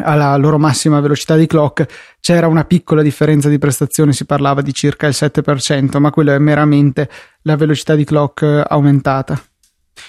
alla 0.00 0.36
loro 0.36 0.58
massima 0.58 1.00
velocità 1.00 1.34
di 1.34 1.46
clock 1.46 1.86
c'era 2.20 2.46
una 2.46 2.64
piccola 2.64 3.00
differenza 3.00 3.48
di 3.48 3.58
prestazione, 3.58 4.12
si 4.12 4.26
parlava 4.26 4.60
di 4.60 4.74
circa 4.74 5.06
il 5.06 5.14
7%, 5.16 5.98
ma 5.98 6.10
quello 6.10 6.32
è 6.32 6.38
meramente 6.38 7.08
la 7.42 7.56
velocità 7.56 7.94
di 7.94 8.04
clock 8.04 8.64
aumentata. 8.68 9.42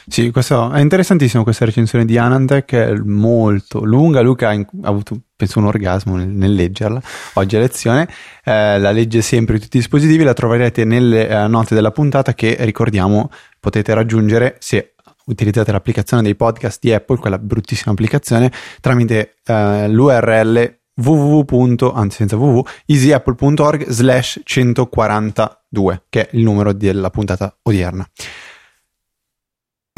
Sì, 0.08 0.32
questo 0.32 0.72
è 0.72 0.80
interessantissimo 0.80 1.44
questa 1.44 1.66
recensione 1.66 2.06
di 2.06 2.18
Anandek, 2.18 2.74
è 2.74 2.94
molto 2.94 3.84
lunga. 3.84 4.22
Luca 4.22 4.50
ha, 4.50 4.66
avuto, 4.84 5.20
penso, 5.36 5.60
un 5.60 5.66
orgasmo 5.66 6.16
nel, 6.16 6.28
nel 6.28 6.54
leggerla 6.54 7.02
oggi 7.34 7.56
a 7.56 7.60
lezione. 7.60 8.08
Eh, 8.44 8.80
la 8.80 8.92
legge 8.92 9.22
sempre 9.22 9.60
tutti 9.60 9.78
i 9.78 9.80
dispositivi, 9.80 10.24
la 10.24 10.34
troverete 10.34 10.84
nelle 10.86 11.28
eh, 11.28 11.48
note 11.48 11.76
della 11.76 11.92
puntata 11.92 12.34
che 12.34 12.56
ricordiamo 12.60 13.30
potete 13.60 13.94
raggiungere 13.94 14.58
se 14.60 14.94
utilizzate 15.26 15.72
l'applicazione 15.72 16.24
dei 16.24 16.36
podcast 16.36 16.80
di 16.82 16.94
Apple, 16.94 17.18
quella 17.18 17.38
bruttissima 17.38 17.92
applicazione, 17.92 18.52
tramite 18.82 19.36
eh, 19.46 19.88
l'URL 19.88 20.78
www. 21.02 21.92
anzi 21.94 22.18
senza 22.18 22.36
www, 22.36 22.62
easyapple.org 22.86 23.88
slash 23.88 24.42
142, 24.44 26.04
che 26.10 26.28
è 26.28 26.36
il 26.36 26.44
numero 26.44 26.74
della 26.74 27.10
puntata 27.10 27.56
odierna. 27.64 28.08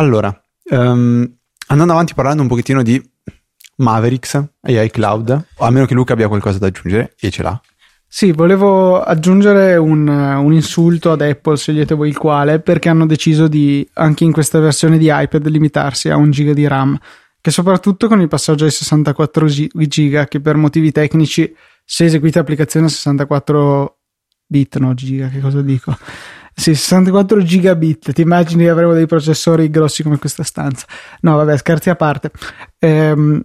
Allora, 0.01 0.36
um, 0.72 1.31
andando 1.67 1.93
avanti 1.93 2.15
parlando 2.15 2.41
un 2.41 2.48
pochettino 2.48 2.81
di 2.81 3.00
Mavericks 3.75 4.43
e 4.60 4.84
iCloud, 4.86 5.46
a 5.58 5.70
meno 5.70 5.86
che 5.86 5.93
Luca 5.93 6.13
abbia 6.13 6.27
qualcosa 6.27 6.58
da 6.58 6.65
aggiungere, 6.65 7.13
e 7.20 7.29
ce 7.29 7.43
l'ha. 7.43 7.62
Sì, 8.08 8.31
volevo 8.31 9.00
aggiungere 9.00 9.77
un, 9.77 10.08
un, 10.08 10.53
insulto 10.53 11.12
ad 11.12 11.22
Apple, 11.22 11.55
scegliete 11.55 11.93
voi 11.93 12.10
il 12.10 12.17
quale, 12.17 12.60
perché 12.60 12.89
hanno 12.89 13.05
deciso 13.05 13.48
di, 13.48 13.88
anche 13.93 14.24
in 14.24 14.31
questa 14.31 14.60
versione 14.60 14.98
di 14.98 15.08
iPad, 15.08 15.46
limitarsi 15.48 16.10
a 16.10 16.15
un 16.15 16.31
giga 16.31 16.53
di 16.53 16.67
RAM, 16.67 16.98
che 17.39 17.51
soprattutto 17.51 18.08
con 18.08 18.20
il 18.22 18.27
passaggio 18.27 18.65
ai 18.65 18.72
64 18.72 19.46
giga, 19.72 20.25
che 20.25 20.41
per 20.41 20.55
motivi 20.55 20.91
tecnici, 20.91 21.55
se 21.86 22.05
eseguite 22.05 22.39
applicazione 22.39 22.88
a 22.88 22.89
64 22.89 24.00
bit, 24.48 24.77
no 24.79 24.96
giga, 24.96 25.27
che 25.27 25.39
cosa 25.39 25.62
dico? 25.62 25.96
Sì, 26.53 26.75
64 26.75 27.41
gigabit, 27.43 28.12
ti 28.12 28.22
immagini 28.22 28.63
che 28.63 28.70
avremo 28.70 28.93
dei 28.93 29.08
processori 29.08 29.70
grossi 29.70 30.03
come 30.03 30.17
questa 30.17 30.43
stanza? 30.43 30.86
No, 31.22 31.36
vabbè, 31.38 31.58
scherzi 31.58 31.89
a 31.89 31.96
parte. 31.96 32.31
Ehm, 32.79 33.43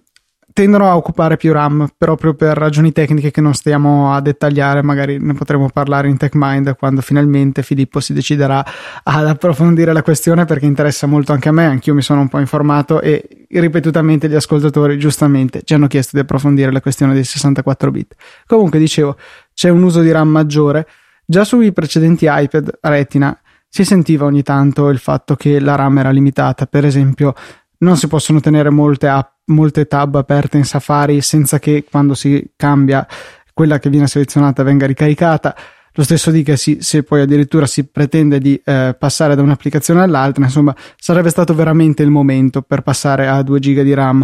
tendono 0.57 0.89
a 0.89 0.95
occupare 0.95 1.37
più 1.37 1.53
RAM 1.53 1.87
proprio 1.95 2.33
per 2.33 2.57
ragioni 2.57 2.91
tecniche 2.91 3.29
che 3.29 3.41
non 3.41 3.53
stiamo 3.53 4.11
a 4.11 4.21
dettagliare, 4.21 4.81
magari 4.81 5.19
ne 5.19 5.35
potremo 5.35 5.69
parlare 5.69 6.07
in 6.07 6.17
TechMind 6.17 6.75
quando 6.77 7.01
finalmente 7.01 7.61
Filippo 7.61 7.99
si 7.99 8.11
deciderà 8.11 8.65
ad 9.03 9.27
approfondire 9.27 9.93
la 9.93 10.01
questione 10.01 10.45
perché 10.45 10.65
interessa 10.65 11.05
molto 11.05 11.31
anche 11.31 11.49
a 11.49 11.51
me, 11.51 11.65
anch'io 11.65 11.93
mi 11.93 12.01
sono 12.01 12.21
un 12.21 12.27
po' 12.27 12.39
informato 12.39 13.01
e 13.01 13.45
ripetutamente 13.49 14.27
gli 14.27 14.33
ascoltatori 14.33 14.97
giustamente 14.97 15.61
ci 15.63 15.75
hanno 15.75 15.85
chiesto 15.85 16.15
di 16.15 16.23
approfondire 16.23 16.71
la 16.71 16.81
questione 16.81 17.13
dei 17.13 17.23
64 17.23 17.91
bit. 17.91 18.15
Comunque 18.47 18.79
dicevo, 18.79 19.15
c'è 19.53 19.69
un 19.69 19.83
uso 19.83 20.01
di 20.01 20.09
RAM 20.09 20.27
maggiore, 20.27 20.87
già 21.29 21.43
sui 21.43 21.73
precedenti 21.73 22.25
iPad 22.27 22.79
Retina 22.81 23.37
si 23.67 23.83
sentiva 23.83 24.25
ogni 24.25 24.43
tanto 24.43 24.87
il 24.89 24.97
fatto 24.97 25.35
che 25.35 25.59
la 25.59 25.75
RAM 25.75 25.97
era 25.97 26.09
limitata, 26.09 26.65
per 26.65 26.85
esempio 26.85 27.33
non 27.79 27.97
si 27.97 28.07
possono 28.07 28.39
tenere 28.39 28.69
molte 28.69 29.07
app 29.07 29.35
molte 29.47 29.85
tab 29.85 30.15
aperte 30.15 30.57
in 30.57 30.65
Safari 30.65 31.21
senza 31.21 31.59
che 31.59 31.85
quando 31.89 32.13
si 32.13 32.51
cambia 32.55 33.05
quella 33.53 33.79
che 33.79 33.89
viene 33.89 34.07
selezionata 34.07 34.63
venga 34.63 34.85
ricaricata. 34.85 35.55
Lo 35.93 36.03
stesso 36.03 36.29
dicasi 36.29 36.81
se 36.81 37.01
poi 37.03 37.21
addirittura 37.21 37.65
si 37.65 37.87
pretende 37.87 38.39
di 38.39 38.59
eh, 38.63 38.95
passare 38.97 39.35
da 39.35 39.41
un'applicazione 39.41 40.01
all'altra, 40.01 40.43
insomma, 40.43 40.75
sarebbe 40.95 41.29
stato 41.29 41.55
veramente 41.55 42.03
il 42.03 42.11
momento 42.11 42.61
per 42.61 42.81
passare 42.81 43.27
a 43.27 43.41
2 43.41 43.59
GB 43.59 43.81
di 43.81 43.93
RAM. 43.95 44.23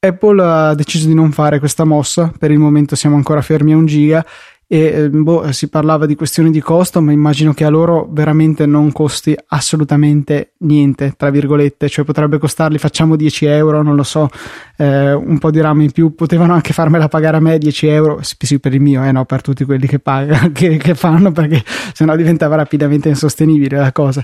Apple 0.00 0.42
ha 0.42 0.74
deciso 0.74 1.06
di 1.06 1.14
non 1.14 1.32
fare 1.32 1.58
questa 1.58 1.84
mossa, 1.84 2.30
per 2.38 2.50
il 2.50 2.58
momento 2.58 2.94
siamo 2.94 3.16
ancora 3.16 3.40
fermi 3.40 3.72
a 3.72 3.76
1 3.78 3.86
giga 3.86 4.26
e 4.70 4.78
eh, 4.78 5.08
boh, 5.08 5.50
si 5.50 5.68
parlava 5.68 6.04
di 6.04 6.14
questioni 6.14 6.50
di 6.50 6.60
costo, 6.60 7.00
ma 7.00 7.10
immagino 7.10 7.54
che 7.54 7.64
a 7.64 7.70
loro 7.70 8.06
veramente 8.10 8.66
non 8.66 8.92
costi 8.92 9.34
assolutamente 9.46 10.52
niente, 10.58 11.14
tra 11.16 11.30
virgolette, 11.30 11.88
cioè 11.88 12.04
potrebbe 12.04 12.36
costarli, 12.36 12.76
facciamo 12.76 13.16
10 13.16 13.46
euro, 13.46 13.82
non 13.82 13.96
lo 13.96 14.02
so, 14.02 14.28
eh, 14.76 15.14
un 15.14 15.38
po' 15.38 15.50
di 15.50 15.62
RAM 15.62 15.80
in 15.80 15.90
più, 15.90 16.14
potevano 16.14 16.52
anche 16.52 16.74
farmela 16.74 17.08
pagare 17.08 17.38
a 17.38 17.40
me 17.40 17.56
10 17.56 17.86
euro, 17.86 18.20
sì 18.20 18.60
per 18.60 18.74
il 18.74 18.82
mio, 18.82 19.02
eh 19.04 19.10
no, 19.10 19.24
per 19.24 19.40
tutti 19.40 19.64
quelli 19.64 19.86
che 19.86 20.00
pagano, 20.00 20.52
che, 20.52 20.76
che 20.76 20.94
fanno, 20.94 21.32
perché 21.32 21.64
sennò 21.94 22.14
diventava 22.14 22.56
rapidamente 22.56 23.08
insostenibile 23.08 23.78
la 23.78 23.92
cosa. 23.92 24.22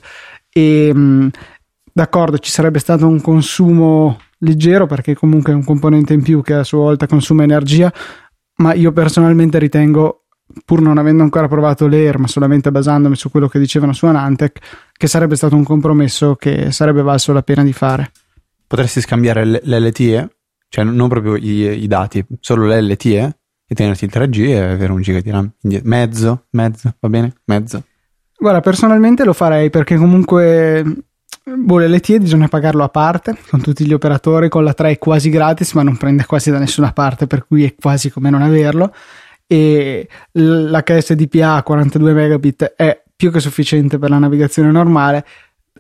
E 0.51 0.93
mh, 0.93 1.31
d'accordo, 1.91 2.37
ci 2.37 2.51
sarebbe 2.51 2.81
stato 2.81 3.09
un 3.09 3.23
consumo 3.23 4.19
leggero 4.41 4.87
perché 4.87 5.15
comunque 5.15 5.53
è 5.53 5.57
un 5.57 5.65
componente 5.65 6.13
in 6.13 6.23
più 6.23 6.43
che 6.43 6.53
a 6.53 6.65
sua 6.65 6.81
volta 6.81 7.07
consuma 7.07 7.45
energia, 7.45 7.91
ma 8.57 8.75
io 8.75 8.93
personalmente 8.93 9.59
ritengo 9.59 10.24
pur 10.65 10.81
non 10.81 10.99
avendo 10.99 11.23
ancora 11.23 11.49
provato 11.49 11.87
l'Air, 11.87 12.19
ma 12.19 12.27
solamente 12.27 12.71
basandomi 12.71 13.17
su 13.17 13.31
quello 13.31 13.49
che 13.49 13.59
dicevano 13.59 13.93
su 13.93 14.07
Anantec, 14.07 14.59
che 14.93 15.07
sarebbe 15.07 15.37
stato 15.37 15.57
un 15.57 15.65
compromesso 15.65 16.37
che 16.37 16.71
sarebbe 16.71 17.03
valso 17.03 17.33
la 17.33 17.43
pena 17.43 17.63
di 17.63 17.73
fare. 17.73 18.11
Potresti 18.67 19.01
scambiare 19.01 19.45
l'LTE, 19.45 20.37
cioè 20.69 20.85
non 20.85 21.09
proprio 21.09 21.37
i, 21.37 21.83
i 21.83 21.87
dati, 21.87 22.25
solo 22.41 22.67
l'LTE 22.67 23.37
e 23.67 23.75
tenerti 23.75 24.05
il 24.05 24.11
3G 24.13 24.49
e 24.49 24.61
avere 24.61 24.93
un 24.93 25.01
giga 25.01 25.21
di 25.21 25.31
RAM. 25.31 25.51
Mezzo, 25.83 26.47
mezzo, 26.51 26.95
va 26.99 27.09
bene? 27.09 27.35
Mezzo. 27.45 27.83
Guarda, 28.37 28.61
personalmente 28.61 29.25
lo 29.25 29.33
farei 29.33 29.71
perché 29.71 29.97
comunque 29.97 30.85
boh, 31.45 31.79
l'LTE 31.79 32.21
bisogna 32.21 32.49
pagarlo 32.49 32.83
a 32.83 32.89
parte 32.89 33.37
con 33.49 33.61
tutti 33.61 33.87
gli 33.87 33.93
operatori, 33.93 34.49
con 34.49 34.65
la 34.65 34.75
3 34.75 34.91
è 34.91 34.99
quasi 34.99 35.31
gratis, 35.31 35.73
ma 35.73 35.83
non 35.83 35.97
prende 35.97 36.27
quasi 36.27 36.51
da 36.51 36.59
nessuna 36.59 36.93
parte, 36.93 37.27
per 37.27 37.47
cui 37.47 37.65
è 37.65 37.75
quasi 37.75 38.11
come 38.11 38.31
non 38.31 38.43
averlo 38.43 38.93
e 39.47 40.09
l'HSDPA 40.33 41.55
a 41.55 41.63
42 41.63 42.13
megabit 42.13 42.75
è 42.77 43.03
più 43.15 43.31
che 43.31 43.41
sufficiente 43.41 43.99
per 43.99 44.11
la 44.11 44.19
navigazione 44.19 44.71
normale 44.71 45.25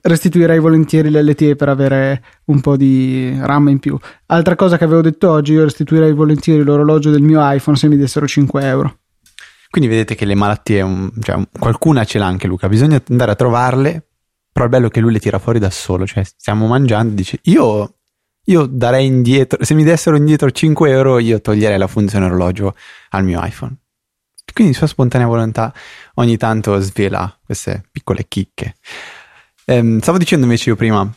restituirei 0.02 0.58
volentieri 0.58 1.10
l'LTE 1.10 1.56
per 1.56 1.68
avere 1.68 2.22
un 2.46 2.60
po' 2.60 2.76
di 2.76 3.36
RAM 3.40 3.68
in 3.68 3.78
più. 3.78 3.98
Altra 4.26 4.54
cosa 4.54 4.76
che 4.76 4.84
avevo 4.84 5.00
detto 5.00 5.30
oggi, 5.30 5.52
io 5.52 5.64
restituirei 5.64 6.12
volentieri 6.12 6.62
l'orologio 6.62 7.10
del 7.10 7.22
mio 7.22 7.40
iPhone 7.42 7.76
se 7.76 7.88
mi 7.88 7.96
dessero 7.96 8.26
5 8.26 8.64
euro. 8.66 8.98
Quindi 9.70 9.90
vedete 9.90 10.14
che 10.14 10.24
le 10.24 10.34
malattie, 10.34 11.10
cioè, 11.20 11.42
qualcuna 11.58 12.04
ce 12.04 12.18
l'ha 12.18 12.26
anche 12.26 12.46
Luca, 12.46 12.68
bisogna 12.68 13.02
andare 13.08 13.32
a 13.32 13.34
trovarle, 13.34 14.06
però 14.52 14.66
è 14.66 14.68
bello 14.68 14.88
che 14.88 15.00
lui 15.00 15.12
le 15.12 15.18
tira 15.18 15.38
fuori 15.38 15.58
da 15.58 15.70
solo, 15.70 16.06
cioè 16.06 16.22
stiamo 16.22 16.66
mangiando 16.66 17.14
dice 17.14 17.40
io 17.44 17.93
io 18.44 18.66
darei 18.66 19.06
indietro, 19.06 19.64
se 19.64 19.74
mi 19.74 19.84
dessero 19.84 20.16
indietro 20.16 20.50
5 20.50 20.90
euro, 20.90 21.18
io 21.18 21.40
toglierei 21.40 21.78
la 21.78 21.86
funzione 21.86 22.26
orologio 22.26 22.74
al 23.10 23.24
mio 23.24 23.40
iPhone. 23.42 23.76
Quindi 24.52 24.72
di 24.72 24.78
sua 24.78 24.86
spontanea 24.86 25.26
volontà 25.26 25.72
ogni 26.14 26.36
tanto 26.36 26.78
svela 26.78 27.36
queste 27.44 27.84
piccole 27.90 28.26
chicche. 28.28 28.74
Ehm, 29.64 29.98
stavo 30.00 30.18
dicendo 30.18 30.44
invece 30.44 30.70
io 30.70 30.76
prima, 30.76 31.10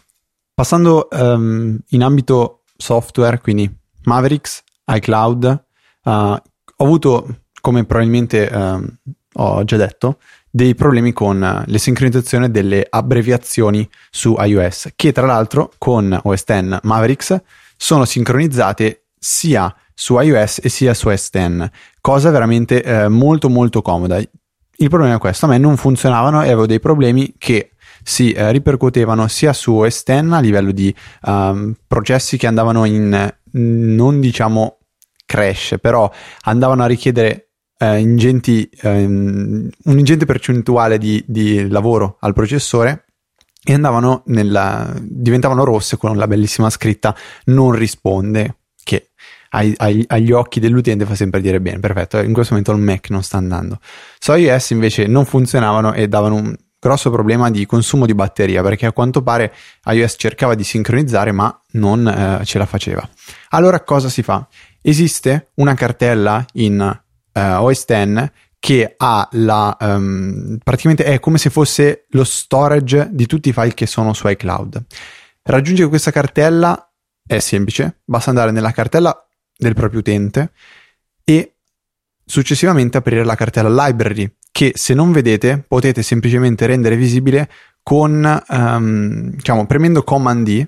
passando 0.54 1.08
um, 1.12 1.78
in 1.90 2.04
ambito 2.04 2.64
software, 2.76 3.40
quindi 3.40 3.70
Mavericks, 4.04 4.64
iCloud, 4.86 5.64
uh, 6.04 6.10
ho 6.10 6.42
avuto, 6.78 7.42
come 7.60 7.84
probabilmente 7.84 8.50
um, 8.52 8.98
ho 9.34 9.64
già 9.66 9.78
detto, 9.78 10.20
dei 10.58 10.74
problemi 10.74 11.14
con 11.14 11.64
le 11.68 11.78
sincronizzazioni 11.78 12.50
delle 12.50 12.84
abbreviazioni 12.90 13.88
su 14.10 14.36
iOS, 14.40 14.90
che 14.96 15.12
tra 15.12 15.28
l'altro 15.28 15.72
con 15.78 16.20
OS 16.24 16.44
X 16.46 16.80
Mavericks 16.82 17.40
sono 17.76 18.06
sincronizzate 18.06 19.04
sia 19.20 19.72
su 19.94 20.20
iOS 20.20 20.62
e 20.64 20.70
sia 20.70 20.96
su 20.96 21.10
OS 21.10 21.30
X, 21.30 21.70
cosa 22.02 22.32
veramente 22.32 22.82
eh, 22.82 23.08
molto 23.08 23.50
molto 23.50 23.84
comoda. 23.84 24.18
Il 24.18 24.90
problema 24.90 25.14
è 25.14 25.20
questo, 25.20 25.46
a 25.46 25.50
me 25.50 25.60
non 25.60 25.78
funzionavano 25.78 26.42
e 26.42 26.48
avevo 26.48 26.66
dei 26.66 26.80
problemi 26.80 27.36
che 27.38 27.74
si 28.02 28.32
eh, 28.32 28.52
ripercuotevano 28.52 29.28
sia 29.28 29.54
su 29.54 29.76
OS 29.76 30.02
X 30.02 30.10
a 30.10 30.40
livello 30.40 30.72
di 30.72 30.94
um, 31.26 31.76
processi 31.86 32.36
che 32.36 32.48
andavano 32.48 32.86
in 32.86 33.32
non 33.52 34.20
diciamo 34.20 34.80
crash, 35.24 35.76
però 35.80 36.12
andavano 36.46 36.82
a 36.82 36.88
richiedere 36.88 37.47
eh, 37.78 38.00
ingenti, 38.00 38.70
ehm, 38.82 39.70
un'ingente 39.86 40.26
percentuale 40.26 40.98
di, 40.98 41.24
di, 41.28 41.68
lavoro 41.70 42.18
al 42.22 42.34
processore 42.34 43.06
e 43.64 43.74
andavano 43.74 44.24
nella, 44.28 44.94
diventavano 45.00 45.64
rosse 45.64 45.98
con 45.98 46.18
la 46.18 46.28
bellissima 46.28 46.70
scritta 46.70 47.16
non 47.46 47.72
risponde, 47.72 48.58
che 48.84 49.10
ai, 49.50 49.74
ai, 49.78 50.04
agli 50.08 50.32
occhi 50.32 50.60
dell'utente 50.60 51.06
fa 51.06 51.16
sempre 51.16 51.42
dire 51.42 51.62
bene, 51.62 51.80
perfetto, 51.80 52.20
in 52.20 52.34
questo 52.34 52.54
momento 52.54 52.72
il 52.74 52.84
Mac 52.84 53.10
non 53.10 53.24
sta 53.24 53.38
andando. 53.38 53.80
Su 54.20 54.34
iOS 54.34 54.72
invece 54.72 55.06
non 55.06 55.26
funzionavano 55.26 55.94
e 55.94 56.08
davano 56.08 56.36
un 56.36 56.56
grosso 56.80 57.10
problema 57.10 57.50
di 57.50 57.66
consumo 57.66 58.06
di 58.06 58.14
batteria 58.14 58.62
perché 58.62 58.86
a 58.86 58.92
quanto 58.92 59.22
pare 59.22 59.54
iOS 59.86 60.16
cercava 60.18 60.56
di 60.56 60.64
sincronizzare 60.64 61.32
ma 61.32 61.62
non 61.72 62.08
eh, 62.08 62.46
ce 62.46 62.58
la 62.58 62.66
faceva. 62.66 63.08
Allora 63.50 63.82
cosa 63.82 64.10
si 64.10 64.24
fa? 64.24 64.48
Esiste 64.82 65.52
una 65.56 65.74
cartella 65.74 66.46
in 66.54 67.06
OS 67.38 67.86
X 67.86 68.32
che 68.60 68.96
ha 68.98 69.28
la 69.34 69.78
um, 69.80 70.58
praticamente 70.64 71.04
è 71.04 71.20
come 71.20 71.38
se 71.38 71.50
fosse 71.50 72.06
lo 72.10 72.24
storage 72.24 73.10
di 73.12 73.26
tutti 73.26 73.50
i 73.50 73.54
file 73.54 73.74
che 73.74 73.86
sono 73.86 74.14
su 74.14 74.28
iCloud. 74.28 74.86
Raggiungere 75.44 75.88
questa 75.88 76.12
cartella 76.12 76.92
è 77.26 77.40
semplice, 77.40 78.02
basta 78.04 78.30
andare 78.30 78.52
nella 78.52 78.72
cartella 78.72 79.16
del 79.56 79.74
proprio 79.74 80.00
utente 80.00 80.52
e 81.24 81.56
successivamente 82.26 82.98
aprire 82.98 83.24
la 83.24 83.36
cartella 83.36 83.86
library 83.86 84.36
che 84.52 84.72
se 84.76 84.94
non 84.94 85.12
vedete 85.12 85.64
potete 85.66 86.02
semplicemente 86.02 86.66
rendere 86.66 86.96
visibile 86.96 87.50
con 87.84 88.44
um, 88.50 89.30
diciamo 89.30 89.66
premendo 89.66 90.04
command 90.04 90.46
D 90.46 90.68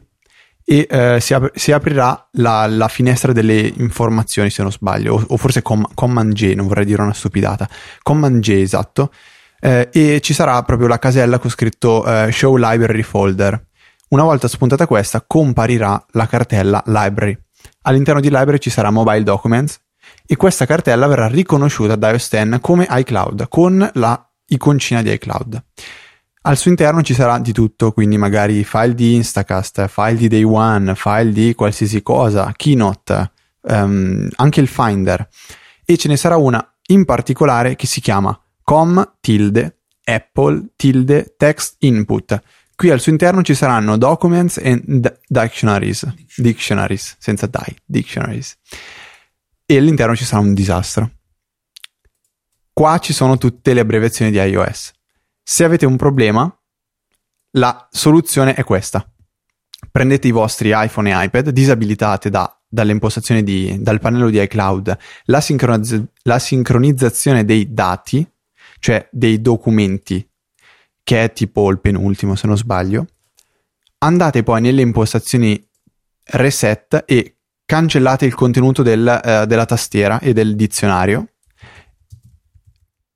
e 0.71 0.85
eh, 0.87 1.19
si, 1.19 1.33
ap- 1.33 1.51
si, 1.55 1.71
aprirà 1.71 2.27
la, 2.33 2.67
la, 2.67 2.87
finestra 2.87 3.31
delle 3.31 3.73
informazioni 3.77 4.51
se 4.51 4.61
non 4.61 4.71
sbaglio 4.71 5.15
o, 5.15 5.25
o 5.29 5.37
forse 5.37 5.63
com- 5.63 5.87
command 5.95 6.31
J 6.31 6.53
non 6.53 6.67
vorrei 6.67 6.85
dire 6.85 7.01
una 7.01 7.13
stupidata. 7.13 7.67
Command 8.03 8.39
J 8.39 8.49
esatto. 8.51 9.11
Eh, 9.59 9.89
e 9.91 10.21
ci 10.21 10.31
sarà 10.31 10.61
proprio 10.61 10.87
la 10.87 10.99
casella 10.99 11.39
con 11.39 11.49
scritto 11.49 12.05
eh, 12.05 12.31
show 12.31 12.55
library 12.55 13.01
folder. 13.01 13.59
Una 14.09 14.21
volta 14.21 14.47
spuntata 14.47 14.85
questa 14.85 15.23
comparirà 15.25 16.05
la 16.11 16.27
cartella 16.27 16.83
library. 16.85 17.35
All'interno 17.81 18.21
di 18.21 18.27
library 18.29 18.59
ci 18.59 18.69
sarà 18.69 18.91
mobile 18.91 19.23
documents 19.23 19.79
e 20.27 20.35
questa 20.35 20.67
cartella 20.67 21.07
verrà 21.07 21.25
riconosciuta 21.25 21.95
da 21.95 22.11
iOS 22.11 22.29
10 22.29 22.59
come 22.61 22.85
iCloud 22.87 23.47
con 23.47 23.89
la 23.95 24.29
iconcina 24.45 25.01
di 25.01 25.11
iCloud 25.13 25.63
al 26.49 26.57
suo 26.57 26.71
interno 26.71 27.03
ci 27.03 27.13
sarà 27.13 27.37
di 27.37 27.53
tutto, 27.53 27.91
quindi 27.91 28.17
magari 28.17 28.63
file 28.63 28.95
di 28.95 29.13
Instacast, 29.13 29.87
file 29.87 30.15
di 30.15 30.27
Day 30.27 30.41
One, 30.41 30.95
file 30.95 31.31
di 31.31 31.53
qualsiasi 31.53 32.01
cosa, 32.01 32.51
Keynote, 32.55 33.31
um, 33.61 34.27
anche 34.35 34.59
il 34.59 34.67
Finder. 34.67 35.29
E 35.85 35.95
ce 35.95 36.07
ne 36.07 36.17
sarà 36.17 36.37
una 36.37 36.67
in 36.87 37.05
particolare 37.05 37.75
che 37.75 37.85
si 37.85 38.01
chiama 38.01 38.37
com 38.63 39.17
tilde 39.19 39.81
apple 40.03 40.71
tilde 40.75 41.35
text 41.37 41.75
input. 41.79 42.41
Qui 42.75 42.89
al 42.89 42.99
suo 42.99 43.11
interno 43.11 43.43
ci 43.43 43.53
saranno 43.53 43.95
documents 43.95 44.57
e 44.57 44.81
d- 44.83 45.19
dictionaries, 45.27 46.11
dictionaries, 46.35 47.15
senza 47.19 47.45
die, 47.45 47.75
dictionaries. 47.85 48.57
E 49.67 49.77
all'interno 49.77 50.15
ci 50.15 50.25
sarà 50.25 50.41
un 50.41 50.55
disastro. 50.55 51.11
Qua 52.73 52.97
ci 52.97 53.13
sono 53.13 53.37
tutte 53.37 53.73
le 53.75 53.81
abbreviazioni 53.81 54.31
di 54.31 54.39
iOS 54.39 54.93
se 55.51 55.63
avete 55.63 55.87
un 55.87 55.95
problema, 55.95 56.47
la 57.53 57.87
soluzione 57.89 58.53
è 58.53 58.63
questa. 58.63 59.11
Prendete 59.91 60.27
i 60.27 60.31
vostri 60.31 60.73
iPhone 60.75 61.09
e 61.09 61.25
iPad, 61.25 61.49
disabilitate 61.49 62.29
da, 62.29 62.55
di, 62.67 63.81
dal 63.81 63.99
pannello 63.99 64.29
di 64.29 64.39
iCloud 64.39 64.95
la, 65.23 65.41
sincronizz- 65.41 66.05
la 66.21 66.37
sincronizzazione 66.37 67.45
dei 67.45 67.73
dati, 67.73 68.23
cioè 68.77 69.09
dei 69.11 69.41
documenti, 69.41 70.23
che 71.01 71.23
è 71.23 71.33
tipo 71.33 71.67
il 71.71 71.79
penultimo 71.79 72.35
se 72.35 72.45
non 72.45 72.55
sbaglio. 72.55 73.07
Andate 73.97 74.43
poi 74.43 74.61
nelle 74.61 74.83
impostazioni 74.83 75.67
reset 76.25 77.05
e 77.07 77.37
cancellate 77.65 78.27
il 78.27 78.35
contenuto 78.35 78.83
del, 78.83 79.01
uh, 79.01 79.45
della 79.47 79.65
tastiera 79.65 80.19
e 80.19 80.31
del 80.31 80.55
dizionario 80.55 81.25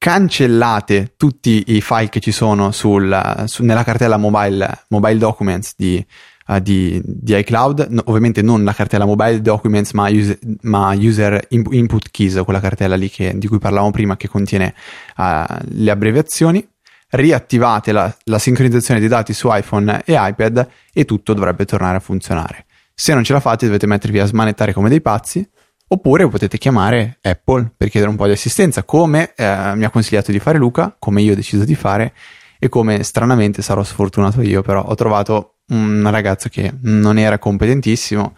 cancellate 0.04 1.13
tutti 1.16 1.63
i 1.68 1.80
file 1.80 2.10
che 2.10 2.20
ci 2.20 2.34
sono 2.34 2.74
sul, 2.74 3.44
su, 3.46 3.63
nella 3.63 3.86
cartella 3.86 4.18
mobile, 4.18 4.84
mobile 4.89 5.18
documents 5.18 5.76
di, 5.78 6.06
uh, 6.48 6.60
di, 6.60 7.02
di 7.06 7.38
iCloud, 7.38 7.88
no, 7.89 8.02
ovviamente 8.08 8.42
non 8.42 8.66
la 8.66 8.74
cartella 8.74 9.06
mobile 9.06 9.42
documents 9.42 9.94
ma, 9.94 10.10
use, 10.10 10.38
ma 10.63 10.94
user 10.94 11.48
input 11.48 12.12
keys, 12.12 12.42
quella 12.44 12.60
cartella 12.60 12.98
lì 12.98 13.10
che, 13.10 13.38
di 13.38 13.48
cui 13.48 13.60
parlavamo 13.60 13.92
prima 13.92 14.18
che 14.18 14.28
contiene 14.28 14.74
uh, 15.16 15.24
le 15.70 15.89
abbreviazioni, 15.89 16.68
riattivate 17.12 17.94
la, 17.94 18.13
la 18.26 18.39
sincronizzazione 18.39 19.00
dei 19.00 19.08
dati 19.08 19.32
su 19.32 19.48
iPhone 19.50 20.02
e 20.04 20.18
iPad 20.18 20.68
e 20.92 21.06
tutto 21.06 21.34
dovrebbe 21.34 21.63
tornare 21.63 21.96
a 21.96 22.02
funzionare. 22.02 22.66
Se 22.94 23.13
non 23.13 23.24
ce 23.24 23.32
la 23.32 23.39
fate 23.39 23.68
dovete 23.68 23.88
mettervi 23.88 24.20
a 24.20 24.26
smanettare 24.26 24.74
come 24.74 24.89
dei 24.89 25.00
pazzi 25.00 25.50
Oppure 25.88 26.28
potete 26.28 26.58
chiamare 26.58 27.19
Apple 27.22 27.72
per 27.76 27.89
chiedere 27.89 28.12
un 28.12 28.17
po' 28.17 28.26
di 28.26 28.32
assistenza, 28.32 28.84
come 28.84 29.34
eh, 29.36 29.74
mi 29.76 29.86
ha 29.86 29.89
consigliato 29.89 30.32
di 30.32 30.39
fare 30.39 30.58
Luca, 30.58 30.96
come 30.98 31.22
io 31.22 31.34
ho 31.34 31.36
deciso 31.36 31.65
di 31.65 31.76
fare 31.76 32.13
e 32.58 32.69
come 32.69 33.04
stranamente 33.04 33.62
sarò 33.62 33.84
sfortunato 33.84 34.41
io, 34.41 34.62
però 34.62 34.84
ho 34.84 34.96
trovato 34.96 35.58
un 35.67 36.08
ragazzo 36.10 36.50
che 36.50 36.74
non 36.82 37.17
era 37.17 37.38
competentissimo, 37.38 38.36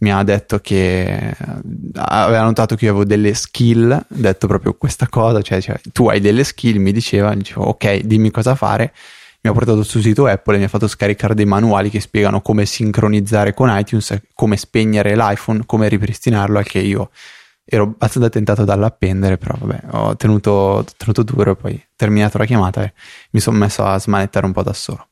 mi 0.00 0.12
ha 0.12 0.22
detto 0.22 0.58
che 0.58 1.28
eh, 1.28 1.36
aveva 1.94 2.42
notato 2.42 2.74
che 2.74 2.86
io 2.86 2.90
avevo 2.90 3.06
delle 3.06 3.34
skill, 3.34 4.06
detto 4.08 4.46
proprio 4.46 4.74
questa 4.74 5.08
cosa, 5.08 5.40
cioè, 5.42 5.60
cioè 5.60 5.80
tu 5.92 6.08
hai 6.08 6.20
delle 6.20 6.44
skill, 6.44 6.80
mi 6.80 6.92
diceva, 6.92 7.34
dicevo 7.34 7.64
ok, 7.64 7.98
dimmi 8.00 8.30
cosa 8.30 8.54
fare 8.54 8.92
mi 9.42 9.50
ha 9.50 9.52
portato 9.52 9.82
sul 9.82 10.02
sito 10.02 10.26
Apple 10.26 10.56
e 10.56 10.58
mi 10.58 10.64
ha 10.64 10.68
fatto 10.68 10.86
scaricare 10.86 11.34
dei 11.34 11.46
manuali 11.46 11.88
che 11.88 12.00
spiegano 12.00 12.42
come 12.42 12.66
sincronizzare 12.66 13.54
con 13.54 13.68
iTunes, 13.72 14.20
come 14.34 14.56
spegnere 14.56 15.16
l'iPhone, 15.16 15.62
come 15.64 15.88
ripristinarlo, 15.88 16.58
al 16.58 16.66
che 16.66 16.80
io 16.80 17.10
ero 17.64 17.84
abbastanza 17.84 18.28
tentato 18.28 18.64
dall'appendere, 18.64 19.38
però 19.38 19.54
vabbè, 19.58 19.82
ho 19.92 20.16
tenuto, 20.16 20.84
tenuto 20.96 21.22
duro 21.22 21.52
e 21.52 21.56
poi 21.56 21.86
terminato 21.94 22.36
la 22.36 22.44
chiamata 22.44 22.82
e 22.82 22.92
mi 23.30 23.40
sono 23.40 23.56
messo 23.56 23.84
a 23.84 23.98
smanettare 23.98 24.44
un 24.44 24.52
po' 24.52 24.62
da 24.62 24.72
solo. 24.72 25.06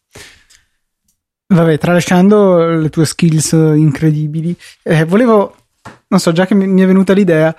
Vabbè, 1.47 1.79
tralasciando 1.79 2.67
le 2.67 2.91
tue 2.91 3.07
skills 3.07 3.53
incredibili, 3.53 4.55
eh, 4.83 5.05
volevo, 5.05 5.55
non 6.09 6.21
so, 6.21 6.33
già 6.33 6.45
che 6.45 6.55
mi 6.55 6.83
è 6.83 6.87
venuta 6.87 7.15
l'idea, 7.15 7.55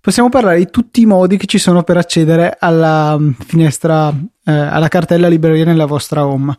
possiamo 0.00 0.28
parlare 0.28 0.58
di 0.58 0.70
tutti 0.70 1.00
i 1.00 1.06
modi 1.06 1.36
che 1.36 1.46
ci 1.46 1.58
sono 1.58 1.82
per 1.82 1.96
accedere 1.96 2.56
alla 2.60 3.18
mm, 3.18 3.30
finestra, 3.46 4.14
eh, 4.44 4.52
alla 4.52 4.88
cartella 4.88 5.28
libreria 5.28 5.64
nella 5.64 5.86
vostra 5.86 6.26
home. 6.26 6.56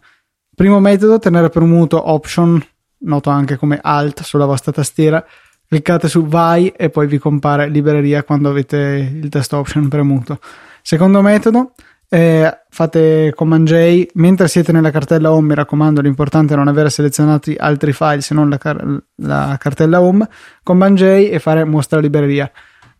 Primo 0.56 0.80
metodo, 0.80 1.20
tenere 1.20 1.50
premuto 1.50 2.12
Option, 2.12 2.64
noto 3.00 3.30
anche 3.30 3.58
come 3.58 3.80
Alt 3.82 4.22
sulla 4.22 4.46
vostra 4.46 4.72
tastiera, 4.72 5.26
cliccate 5.68 6.08
su 6.08 6.26
Vai 6.26 6.70
e 6.70 6.90
poi 6.90 7.08
vi 7.08 7.18
compare 7.18 7.70
libreria 7.70 8.24
quando 8.24 8.50
avete 8.50 9.12
il 9.12 9.30
testo 9.30 9.58
Option 9.58 9.88
premuto. 9.88 10.40
Secondo 10.82 11.22
metodo, 11.22 11.74
eh, 12.10 12.60
fate 12.70 13.34
Command 13.36 13.66
J 13.66 14.06
mentre 14.14 14.48
siete 14.48 14.72
nella 14.72 14.92
cartella 14.92 15.32
Home. 15.32 15.48
Mi 15.48 15.56
raccomando, 15.56 16.00
l'importante 16.02 16.54
è 16.54 16.58
non 16.58 16.68
avere 16.68 16.92
selezionati 16.92 17.56
altri 17.58 17.92
file 17.92 18.22
se 18.22 18.36
non 18.36 18.50
la, 18.50 18.58
car- 18.60 19.04
la 19.16 19.58
cartella 19.60 20.00
Home. 20.00 20.30
Command 20.62 20.96
J 20.96 21.02
e 21.32 21.40
fare 21.40 21.64
mostra 21.64 22.00
libreria. 22.00 22.52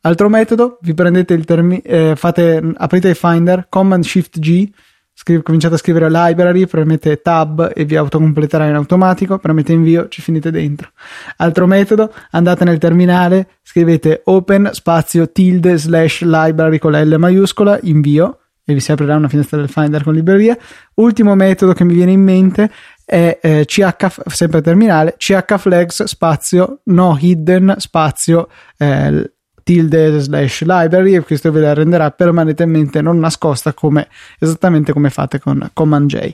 Altro 0.06 0.28
metodo, 0.28 0.80
vi 0.82 0.94
prendete 0.94 1.34
il 1.34 1.46
termine, 1.46 1.82
eh, 1.82 2.14
fate, 2.18 2.62
aprite 2.76 3.08
il 3.08 3.16
Finder, 3.16 3.68
Command 3.70 4.04
Shift 4.04 4.38
G, 4.38 4.70
scrive, 5.14 5.42
cominciate 5.44 5.76
a 5.76 5.78
scrivere 5.78 6.10
library, 6.10 6.66
premete 6.66 7.22
tab 7.22 7.72
e 7.74 7.86
vi 7.86 7.96
autocompleterà 7.96 8.66
in 8.66 8.76
automatico, 8.76 9.38
premete 9.38 9.72
invio, 9.72 10.10
ci 10.10 10.22
finite 10.22 10.52
dentro. 10.52 10.92
Altro 11.38 11.68
metodo, 11.68 12.14
andate 12.32 12.66
nel 12.66 12.80
terminale, 12.80 13.48
scrivete 13.62 14.24
open 14.26 14.72
spazio 14.74 15.32
tilde 15.32 15.78
slash 15.78 16.24
library 16.24 16.80
con 16.80 16.92
la 16.92 17.02
L 17.02 17.16
maiuscola, 17.18 17.80
invio 17.84 18.40
e 18.66 18.74
vi 18.74 18.82
si 18.82 18.92
aprirà 18.92 19.16
una 19.16 19.30
finestra 19.30 19.58
del 19.58 19.70
Finder 19.70 20.04
con 20.04 20.14
libreria. 20.14 20.58
Ultimo 20.96 21.34
metodo 21.36 21.72
che 21.72 21.86
mi 21.86 21.94
viene 21.94 22.12
in 22.12 22.22
mente 22.22 22.70
è 23.06 23.40
eh, 23.42 23.64
ch, 23.66 23.88
sempre 24.26 24.62
terminale, 24.62 25.16
chflags 25.18 26.04
spazio 26.04 26.82
no 26.86 27.18
hidden 27.18 27.76
spazio 27.78 28.50
eh, 28.78 29.32
tilde 29.64 30.20
slash 30.20 30.62
library 30.62 31.16
e 31.16 31.22
questo 31.22 31.52
ve 31.52 31.62
la 31.62 31.74
renderà 31.74 32.12
permanentemente 32.12 33.02
non 33.02 33.20
nascosta 33.20 33.74
come 33.74 34.08
esattamente 34.40 34.94
come 34.94 35.10
fate 35.10 35.40
con 35.40 35.70
Command 35.74 36.08
J. 36.08 36.34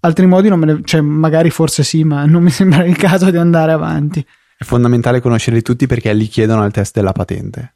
Altri 0.00 0.26
modi 0.26 0.48
non 0.48 0.60
me 0.60 0.66
ne, 0.66 0.80
cioè 0.84 1.00
magari 1.00 1.50
forse 1.50 1.82
sì, 1.82 2.04
ma 2.04 2.24
non 2.24 2.42
mi 2.42 2.50
sembra 2.50 2.84
il 2.84 2.96
caso 2.96 3.30
di 3.30 3.36
andare 3.36 3.72
avanti. 3.72 4.24
È 4.56 4.64
fondamentale 4.64 5.20
conoscerli 5.20 5.62
tutti 5.62 5.86
perché 5.86 6.12
li 6.12 6.26
chiedono 6.26 6.62
al 6.62 6.72
test 6.72 6.94
della 6.94 7.12
patente. 7.12 7.74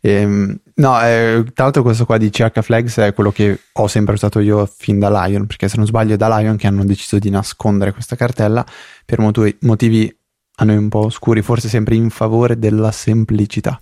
Ehm, 0.00 0.58
no, 0.74 1.02
eh, 1.02 1.44
tra 1.52 1.64
l'altro 1.64 1.82
questo 1.82 2.06
qua 2.06 2.16
di 2.16 2.30
CH 2.30 2.60
Flags 2.60 2.98
è 2.98 3.12
quello 3.12 3.32
che 3.32 3.58
ho 3.72 3.86
sempre 3.86 4.14
usato 4.14 4.38
io 4.40 4.66
fin 4.66 4.98
da 4.98 5.08
Lion, 5.26 5.46
perché 5.46 5.68
se 5.68 5.76
non 5.76 5.86
sbaglio 5.86 6.14
è 6.14 6.16
da 6.16 6.38
Lion 6.38 6.56
che 6.56 6.66
hanno 6.66 6.84
deciso 6.84 7.18
di 7.18 7.30
nascondere 7.30 7.92
questa 7.92 8.16
cartella 8.16 8.64
per 9.04 9.18
motivi 9.60 10.14
a 10.60 10.64
noi 10.64 10.76
un 10.76 10.88
po' 10.88 11.04
oscuri, 11.04 11.42
forse 11.42 11.68
sempre 11.68 11.94
in 11.94 12.10
favore 12.10 12.58
della 12.58 12.92
semplicità. 12.92 13.78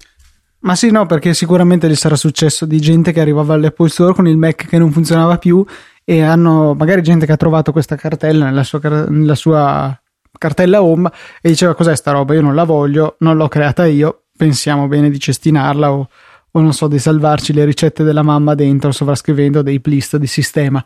Ma 0.66 0.74
sì, 0.74 0.90
no, 0.90 1.07
perché 1.07 1.33
sicuramente 1.33 1.88
gli 1.88 1.94
sarà 1.94 2.16
successo 2.16 2.66
di 2.66 2.81
gente 2.81 3.12
che 3.12 3.20
arrivava 3.20 3.55
all'Apple 3.55 3.88
Store 3.88 4.12
con 4.12 4.26
il 4.26 4.37
Mac 4.37 4.66
che 4.66 4.79
non 4.79 4.90
funzionava 4.90 5.38
più 5.38 5.64
e 6.05 6.22
hanno 6.22 6.74
magari 6.74 7.02
gente 7.02 7.24
che 7.24 7.31
ha 7.31 7.37
trovato 7.37 7.70
questa 7.70 7.94
cartella 7.94 8.46
nella 8.46 8.64
sua, 8.64 8.81
nella 9.09 9.37
sua 9.37 9.96
cartella 10.37 10.83
home 10.83 11.09
e 11.40 11.50
diceva 11.50 11.76
cos'è 11.76 11.94
sta 11.94 12.11
roba, 12.11 12.35
io 12.35 12.40
non 12.40 12.57
la 12.57 12.64
voglio, 12.64 13.14
non 13.20 13.37
l'ho 13.37 13.46
creata 13.46 13.87
io, 13.87 14.24
pensiamo 14.37 14.88
bene 14.88 15.09
di 15.09 15.20
cestinarla 15.20 15.92
o, 15.92 16.09
o 16.50 16.61
non 16.61 16.72
so, 16.72 16.88
di 16.88 16.98
salvarci 16.98 17.52
le 17.52 17.64
ricette 17.64 18.02
della 18.02 18.22
mamma 18.22 18.57
dentro 18.57 18.90
sovrascrivendo 18.90 19.62
dei 19.62 19.81
plist 19.81 20.16
di 20.16 20.26
sistema. 20.26 20.85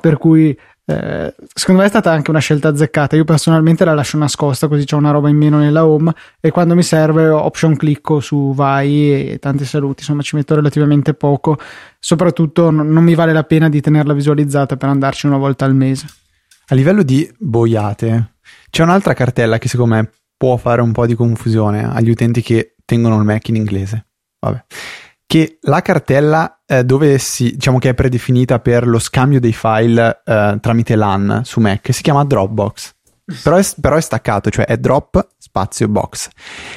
Per 0.00 0.18
cui 0.18 0.58
eh, 0.90 1.34
secondo 1.54 1.80
me 1.80 1.86
è 1.86 1.90
stata 1.90 2.10
anche 2.10 2.30
una 2.30 2.40
scelta 2.40 2.68
azzeccata. 2.68 3.14
Io 3.14 3.24
personalmente 3.24 3.84
la 3.84 3.94
lascio 3.94 4.18
nascosta 4.18 4.66
così 4.66 4.84
c'è 4.84 4.96
una 4.96 5.12
roba 5.12 5.28
in 5.28 5.36
meno 5.36 5.58
nella 5.58 5.86
home 5.86 6.12
e 6.40 6.50
quando 6.50 6.74
mi 6.74 6.82
serve 6.82 7.28
option 7.28 7.76
clicco 7.76 8.18
su 8.18 8.52
vai 8.54 9.30
e 9.30 9.38
tanti 9.38 9.64
saluti. 9.64 10.00
Insomma, 10.00 10.22
ci 10.22 10.34
metto 10.34 10.54
relativamente 10.54 11.14
poco. 11.14 11.58
Soprattutto 11.98 12.70
non, 12.70 12.88
non 12.88 13.04
mi 13.04 13.14
vale 13.14 13.32
la 13.32 13.44
pena 13.44 13.68
di 13.68 13.80
tenerla 13.80 14.12
visualizzata 14.12 14.76
per 14.76 14.88
andarci 14.88 15.26
una 15.26 15.36
volta 15.36 15.64
al 15.64 15.74
mese. 15.74 16.06
A 16.68 16.74
livello 16.74 17.02
di 17.02 17.28
boiate, 17.38 18.34
c'è 18.70 18.82
un'altra 18.82 19.14
cartella 19.14 19.58
che 19.58 19.68
secondo 19.68 19.94
me 19.94 20.10
può 20.36 20.56
fare 20.56 20.80
un 20.80 20.92
po' 20.92 21.06
di 21.06 21.14
confusione 21.14 21.88
agli 21.88 22.10
utenti 22.10 22.42
che 22.42 22.74
tengono 22.84 23.18
il 23.18 23.24
Mac 23.24 23.48
in 23.48 23.56
inglese. 23.56 24.06
Vabbè. 24.40 24.64
Che 25.30 25.58
la 25.60 25.80
cartella 25.80 26.62
eh, 26.66 26.82
dove 26.82 27.16
si, 27.18 27.52
diciamo 27.52 27.78
che 27.78 27.90
è 27.90 27.94
predefinita 27.94 28.58
per 28.58 28.84
lo 28.84 28.98
scambio 28.98 29.38
dei 29.38 29.52
file 29.52 30.22
eh, 30.24 30.58
tramite 30.60 30.96
LAN 30.96 31.42
su 31.44 31.60
Mac 31.60 31.94
si 31.94 32.02
chiama 32.02 32.24
Dropbox. 32.24 32.94
Però 33.44 33.54
è, 33.54 33.64
però 33.80 33.94
è, 33.94 34.00
staccato, 34.00 34.50
cioè 34.50 34.64
è 34.64 34.76
drop 34.76 35.28
spazio 35.38 35.86
box. 35.86 36.30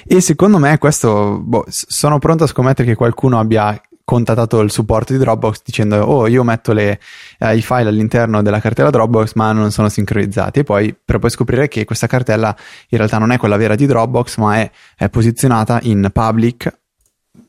E 0.06 0.22
secondo 0.22 0.60
me 0.60 0.78
questo, 0.78 1.39
boh, 1.44 1.66
sono 1.68 2.20
pronto 2.20 2.44
a 2.44 2.48
scommettere 2.48 2.88
che 2.88 2.94
qualcuno 2.94 3.39
abbia 3.39 3.82
contattato 4.04 4.60
il 4.60 4.70
supporto 4.70 5.13
di 5.13 5.18
Dropbox 5.18 5.62
dicendo 5.66 5.96
oh 6.04 6.28
io 6.28 6.44
metto 6.44 6.74
le, 6.74 7.00
eh, 7.39 7.56
i 7.56 7.62
file 7.63 7.89
all'interno 7.89 8.44
della 8.44 8.60
cartella 8.60 8.92
Dropbox 8.92 9.34
ma 9.34 9.52
non 9.52 9.72
sono 9.72 9.89
sincronizzati 9.89 10.60
e 10.60 10.63
poi 10.63 10.94
per 10.94 11.18
poi 11.18 11.30
scoprire 11.32 11.70
che 11.70 11.86
questa 11.86 12.06
cartella 12.06 12.56
in 12.89 12.98
realtà 13.00 13.18
non 13.18 13.32
è 13.32 13.38
quella 13.38 13.58
vera 13.58 13.74
di 13.74 13.88
Dropbox 13.88 14.38
ma 14.38 14.58
è, 14.58 14.70
è 14.96 15.10
posizionata 15.10 15.80
in 15.84 16.10
public 16.12 16.82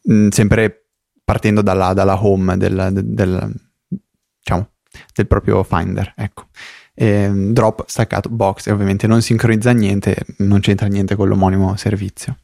mh, 0.04 0.28
sempre 0.28 0.83
partendo 1.24 1.62
dalla, 1.62 1.92
dalla 1.94 2.22
home 2.22 2.56
del, 2.56 2.90
del, 2.92 3.04
del, 3.04 3.52
diciamo, 4.38 4.68
del 5.14 5.26
proprio 5.26 5.62
Finder 5.62 6.12
ecco. 6.16 6.46
E, 6.94 7.28
drop 7.32 7.84
staccato 7.86 8.28
box 8.28 8.68
e 8.68 8.72
ovviamente 8.72 9.08
non 9.08 9.20
sincronizza 9.20 9.72
niente 9.72 10.16
non 10.38 10.60
c'entra 10.60 10.86
niente 10.86 11.16
con 11.16 11.28
l'omonimo 11.28 11.74
servizio. 11.76 12.36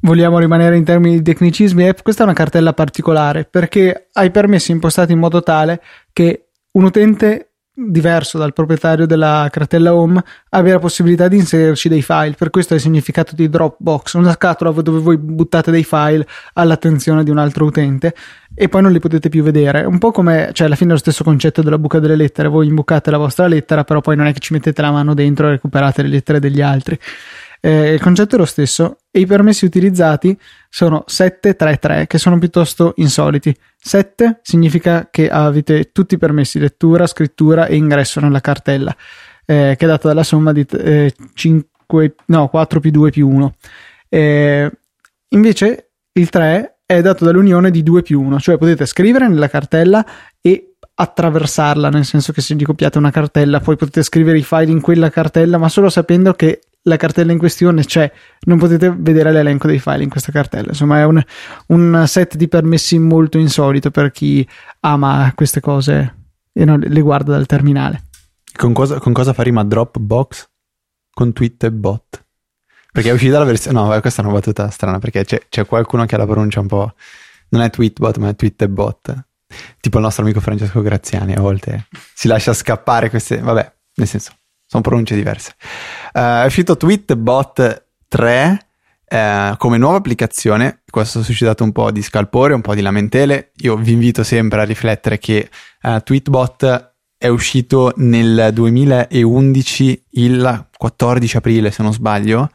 Vogliamo 0.00 0.38
rimanere 0.38 0.76
in 0.76 0.84
termini 0.84 1.16
di 1.16 1.22
tecnicismi, 1.22 1.88
eh, 1.88 1.94
questa 2.02 2.22
è 2.22 2.24
una 2.24 2.34
cartella 2.34 2.72
particolare 2.72 3.44
perché 3.44 4.08
ha 4.12 4.24
i 4.24 4.30
permessi 4.30 4.70
impostati 4.70 5.12
in 5.12 5.18
modo 5.18 5.42
tale 5.42 5.82
che 6.12 6.50
un 6.72 6.84
utente 6.84 7.51
diverso 7.74 8.36
dal 8.36 8.52
proprietario 8.52 9.06
della 9.06 9.48
cartella 9.50 9.94
home 9.94 10.22
abbia 10.50 10.74
la 10.74 10.78
possibilità 10.78 11.28
di 11.28 11.36
inserirci 11.36 11.88
dei 11.88 12.02
file. 12.02 12.34
Per 12.36 12.50
questo 12.50 12.74
è 12.74 12.76
il 12.76 12.82
significato 12.82 13.34
di 13.34 13.48
Dropbox 13.48 14.14
una 14.14 14.32
scatola 14.32 14.70
dove 14.82 15.00
voi 15.00 15.16
buttate 15.16 15.70
dei 15.70 15.84
file 15.84 16.26
all'attenzione 16.54 17.24
di 17.24 17.30
un 17.30 17.38
altro 17.38 17.64
utente 17.64 18.14
e 18.54 18.68
poi 18.68 18.82
non 18.82 18.92
li 18.92 18.98
potete 18.98 19.30
più 19.30 19.42
vedere. 19.42 19.84
Un 19.84 19.98
po' 19.98 20.10
come 20.10 20.50
cioè 20.52 20.66
alla 20.66 20.76
fine 20.76 20.90
è 20.90 20.92
lo 20.92 20.98
stesso 20.98 21.24
concetto 21.24 21.62
della 21.62 21.78
buca 21.78 21.98
delle 21.98 22.16
lettere. 22.16 22.48
Voi 22.48 22.66
imbucate 22.66 23.10
la 23.10 23.18
vostra 23.18 23.46
lettera 23.46 23.84
però 23.84 24.00
poi 24.00 24.16
non 24.16 24.26
è 24.26 24.32
che 24.32 24.40
ci 24.40 24.52
mettete 24.52 24.82
la 24.82 24.90
mano 24.90 25.14
dentro 25.14 25.46
e 25.46 25.52
recuperate 25.52 26.02
le 26.02 26.08
lettere 26.08 26.40
degli 26.40 26.60
altri 26.60 26.98
eh, 27.64 27.92
il 27.92 28.00
concetto 28.00 28.34
è 28.34 28.38
lo 28.38 28.44
stesso 28.44 28.98
e 29.08 29.20
i 29.20 29.26
permessi 29.26 29.64
utilizzati 29.64 30.36
sono 30.68 31.04
733 31.06 32.08
che 32.08 32.18
sono 32.18 32.36
piuttosto 32.38 32.94
insoliti. 32.96 33.56
7 33.78 34.40
significa 34.42 35.08
che 35.10 35.30
avete 35.30 35.92
tutti 35.92 36.14
i 36.14 36.18
permessi 36.18 36.58
lettura, 36.58 37.06
scrittura 37.06 37.66
e 37.66 37.76
ingresso 37.76 38.18
nella 38.18 38.40
cartella 38.40 38.94
eh, 39.44 39.74
che 39.76 39.84
è 39.84 39.88
data 39.88 40.08
dalla 40.08 40.24
somma 40.24 40.52
di 40.52 40.66
eh, 40.70 41.14
5, 41.34 42.14
no, 42.26 42.48
4 42.48 42.80
più 42.80 42.90
2 42.90 43.10
più 43.10 43.28
1. 43.28 43.54
Eh, 44.08 44.70
invece 45.28 45.90
il 46.12 46.28
3 46.28 46.78
è 46.84 47.00
dato 47.00 47.24
dall'unione 47.24 47.70
di 47.70 47.82
2 47.82 48.02
più 48.02 48.20
1, 48.22 48.40
cioè 48.40 48.58
potete 48.58 48.86
scrivere 48.86 49.28
nella 49.28 49.48
cartella 49.48 50.04
e 50.40 50.74
attraversarla, 50.94 51.88
nel 51.88 52.04
senso 52.04 52.32
che 52.32 52.40
se 52.40 52.54
vi 52.54 52.64
copiate 52.64 52.98
una 52.98 53.10
cartella 53.10 53.60
poi 53.60 53.76
potete 53.76 54.02
scrivere 54.02 54.38
i 54.38 54.42
file 54.42 54.70
in 54.70 54.80
quella 54.80 55.10
cartella, 55.10 55.58
ma 55.58 55.68
solo 55.68 55.88
sapendo 55.88 56.34
che 56.34 56.60
la 56.82 56.96
cartella 56.96 57.32
in 57.32 57.38
questione 57.38 57.84
c'è, 57.84 58.10
non 58.46 58.58
potete 58.58 58.92
vedere 58.96 59.32
l'elenco 59.32 59.66
dei 59.66 59.78
file 59.78 60.02
in 60.02 60.08
questa 60.08 60.32
cartella. 60.32 60.68
Insomma, 60.68 60.98
è 60.98 61.04
un, 61.04 61.22
un 61.68 62.04
set 62.06 62.36
di 62.36 62.48
permessi 62.48 62.98
molto 62.98 63.38
insolito 63.38 63.90
per 63.90 64.10
chi 64.10 64.46
ama 64.80 65.32
queste 65.34 65.60
cose 65.60 66.16
e 66.52 66.64
non 66.64 66.80
le 66.80 67.00
guarda 67.00 67.32
dal 67.32 67.46
terminale. 67.46 68.06
Con 68.54 68.72
cosa, 68.72 68.98
con 68.98 69.12
cosa 69.12 69.32
fa 69.32 69.42
rima 69.42 69.64
Dropbox? 69.64 70.48
Con 71.12 71.32
tweet 71.32 71.64
e 71.64 71.72
bot. 71.72 72.24
Perché 72.92 73.10
è 73.10 73.12
uscita 73.12 73.38
la 73.38 73.44
versione. 73.44 73.80
No, 73.80 74.00
questa 74.00 74.22
è 74.22 74.24
una 74.24 74.34
battuta 74.34 74.68
strana 74.70 74.98
perché 74.98 75.24
c'è, 75.24 75.40
c'è 75.48 75.64
qualcuno 75.66 76.04
che 76.04 76.14
ha 76.14 76.18
la 76.18 76.26
pronuncia 76.26 76.60
un 76.60 76.66
po'. 76.66 76.94
Non 77.50 77.62
è 77.62 77.70
tweetbot, 77.70 78.16
ma 78.18 78.28
è 78.28 78.36
tweet 78.36 78.62
e 78.62 78.68
bot. 78.68 79.24
Tipo 79.80 79.98
il 79.98 80.04
nostro 80.04 80.22
amico 80.22 80.40
Francesco 80.40 80.80
Graziani 80.80 81.34
a 81.34 81.40
volte 81.40 81.86
si 82.14 82.28
lascia 82.28 82.52
scappare 82.52 83.08
queste. 83.10 83.38
Vabbè, 83.38 83.72
nel 83.94 84.06
senso, 84.06 84.32
sono 84.72 84.82
pronunce 84.82 85.14
diverse. 85.14 85.54
Uh, 86.14 86.40
è 86.40 86.44
uscito 86.46 86.78
Tweetbot 86.78 87.84
3 88.08 88.66
uh, 89.06 89.56
come 89.58 89.76
nuova 89.76 89.98
applicazione. 89.98 90.80
Questo 90.88 91.18
ha 91.18 91.22
suscitato 91.22 91.62
un 91.62 91.72
po' 91.72 91.90
di 91.90 92.00
scalpore, 92.00 92.54
un 92.54 92.62
po' 92.62 92.74
di 92.74 92.80
lamentele. 92.80 93.52
Io 93.56 93.76
vi 93.76 93.92
invito 93.92 94.24
sempre 94.24 94.62
a 94.62 94.64
riflettere 94.64 95.18
che 95.18 95.50
uh, 95.82 96.00
Tweetbot 96.02 96.92
è 97.18 97.28
uscito 97.28 97.92
nel 97.96 98.48
2011, 98.50 100.04
il 100.12 100.66
14 100.74 101.36
aprile 101.36 101.70
se 101.70 101.82
non 101.82 101.92
sbaglio, 101.92 102.48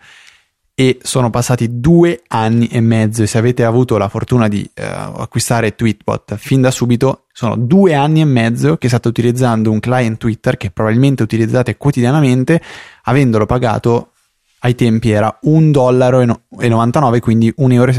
e 0.79 0.99
sono 1.01 1.31
passati 1.31 1.79
due 1.79 2.21
anni 2.27 2.67
e 2.67 2.81
mezzo 2.81 3.23
e 3.23 3.27
se 3.27 3.39
avete 3.39 3.63
avuto 3.63 3.97
la 3.97 4.09
fortuna 4.09 4.47
di 4.47 4.61
uh, 4.75 4.81
acquistare 4.83 5.73
Tweetbot 5.73 6.35
fin 6.35 6.61
da 6.61 6.69
subito 6.69 7.25
sono 7.31 7.55
due 7.55 7.95
anni 7.95 8.21
e 8.21 8.25
mezzo 8.25 8.77
che 8.77 8.87
state 8.87 9.07
utilizzando 9.07 9.71
un 9.71 9.79
client 9.79 10.19
Twitter 10.19 10.55
che 10.55 10.69
probabilmente 10.69 11.23
utilizzate 11.23 11.77
quotidianamente 11.77 12.61
avendolo 13.05 13.47
pagato 13.47 14.11
ai 14.59 14.75
tempi 14.75 15.09
era 15.09 15.39
1,99 15.45 15.71
dollaro 15.71 17.19
quindi 17.21 17.51
1,79 17.57 17.73
euro 17.73 17.91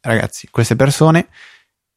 ragazzi 0.00 0.48
queste 0.50 0.74
persone 0.74 1.28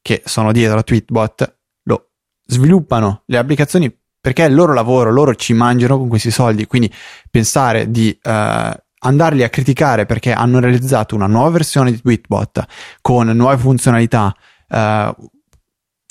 che 0.03 0.21
sono 0.23 0.51
dietro 0.51 0.77
a 0.77 0.83
Tweetbot 0.83 1.55
lo 1.85 2.09
sviluppano 2.45 3.23
le 3.25 3.37
applicazioni 3.39 3.91
perché 4.21 4.45
è 4.45 4.49
il 4.49 4.53
loro 4.53 4.73
lavoro 4.73 5.11
loro 5.11 5.33
ci 5.33 5.53
mangiano 5.53 5.97
con 5.97 6.09
questi 6.09 6.29
soldi. 6.29 6.67
Quindi 6.67 6.93
pensare 7.31 7.89
di 7.89 8.17
uh, 8.21 8.71
andarli 8.99 9.43
a 9.43 9.49
criticare 9.49 10.05
perché 10.05 10.31
hanno 10.31 10.59
realizzato 10.59 11.15
una 11.15 11.27
nuova 11.27 11.49
versione 11.49 11.91
di 11.91 12.01
Tweetbot 12.01 12.65
con 13.01 13.27
nuove 13.27 13.57
funzionalità, 13.57 14.35
eh, 14.67 15.15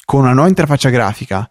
con 0.05 0.20
una 0.20 0.33
nuova 0.33 0.48
interfaccia 0.48 0.88
grafica, 0.88 1.51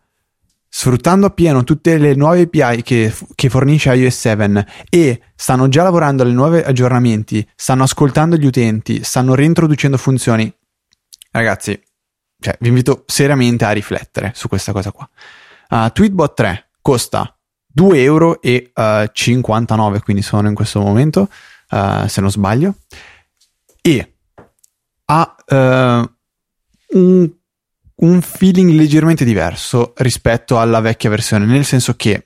sfruttando 0.69 1.27
appieno 1.27 1.63
tutte 1.63 1.97
le 1.97 2.15
nuove 2.15 2.41
API 2.41 2.81
che, 2.81 3.13
che, 3.35 3.49
fornisce 3.49 3.93
iOS 3.93 4.17
7 4.17 4.67
e 4.89 5.21
stanno 5.35 5.67
già 5.69 5.83
lavorando 5.83 6.23
ai 6.23 6.33
nuovi 6.33 6.59
aggiornamenti, 6.59 7.47
stanno 7.55 7.83
ascoltando 7.83 8.35
gli 8.35 8.45
utenti, 8.45 9.03
stanno 9.03 9.35
reintroducendo 9.35 9.97
funzioni. 9.97 10.51
Ragazzi, 11.31 11.79
cioè, 12.39 12.57
vi 12.59 12.67
invito 12.69 13.03
seriamente 13.05 13.65
a 13.65 13.71
riflettere 13.71 14.31
su 14.35 14.47
questa 14.47 14.71
cosa 14.71 14.91
qua. 14.91 15.09
Uh, 15.69 15.91
Tweetbot 15.91 16.33
3 16.33 16.69
costa 16.81 17.36
2,59 17.77 17.95
euro, 17.97 18.41
e, 18.41 18.71
uh, 18.73 19.99
quindi 20.01 20.23
sono 20.23 20.47
in 20.47 20.55
questo 20.55 20.79
momento, 20.79 21.29
uh, 21.69 22.07
se 22.07 22.21
non 22.21 22.31
sbaglio, 22.31 22.75
e 23.81 24.13
ha 25.05 25.35
uh, 25.47 25.55
un, 26.97 27.31
un, 27.95 28.21
feeling 28.21 28.71
leggermente 28.71 29.23
diverso 29.23 29.93
rispetto 29.97 30.59
alla 30.59 30.79
vecchia 30.79 31.11
versione, 31.11 31.45
nel 31.45 31.65
senso 31.65 31.95
che 31.95 32.25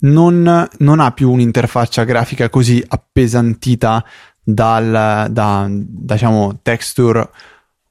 non, 0.00 0.68
non 0.78 1.00
ha 1.00 1.12
più 1.12 1.30
un'interfaccia 1.30 2.04
grafica 2.04 2.48
così 2.48 2.82
appesantita 2.88 4.02
dal, 4.42 5.28
da, 5.30 5.66
diciamo, 5.70 6.60
texture 6.62 7.30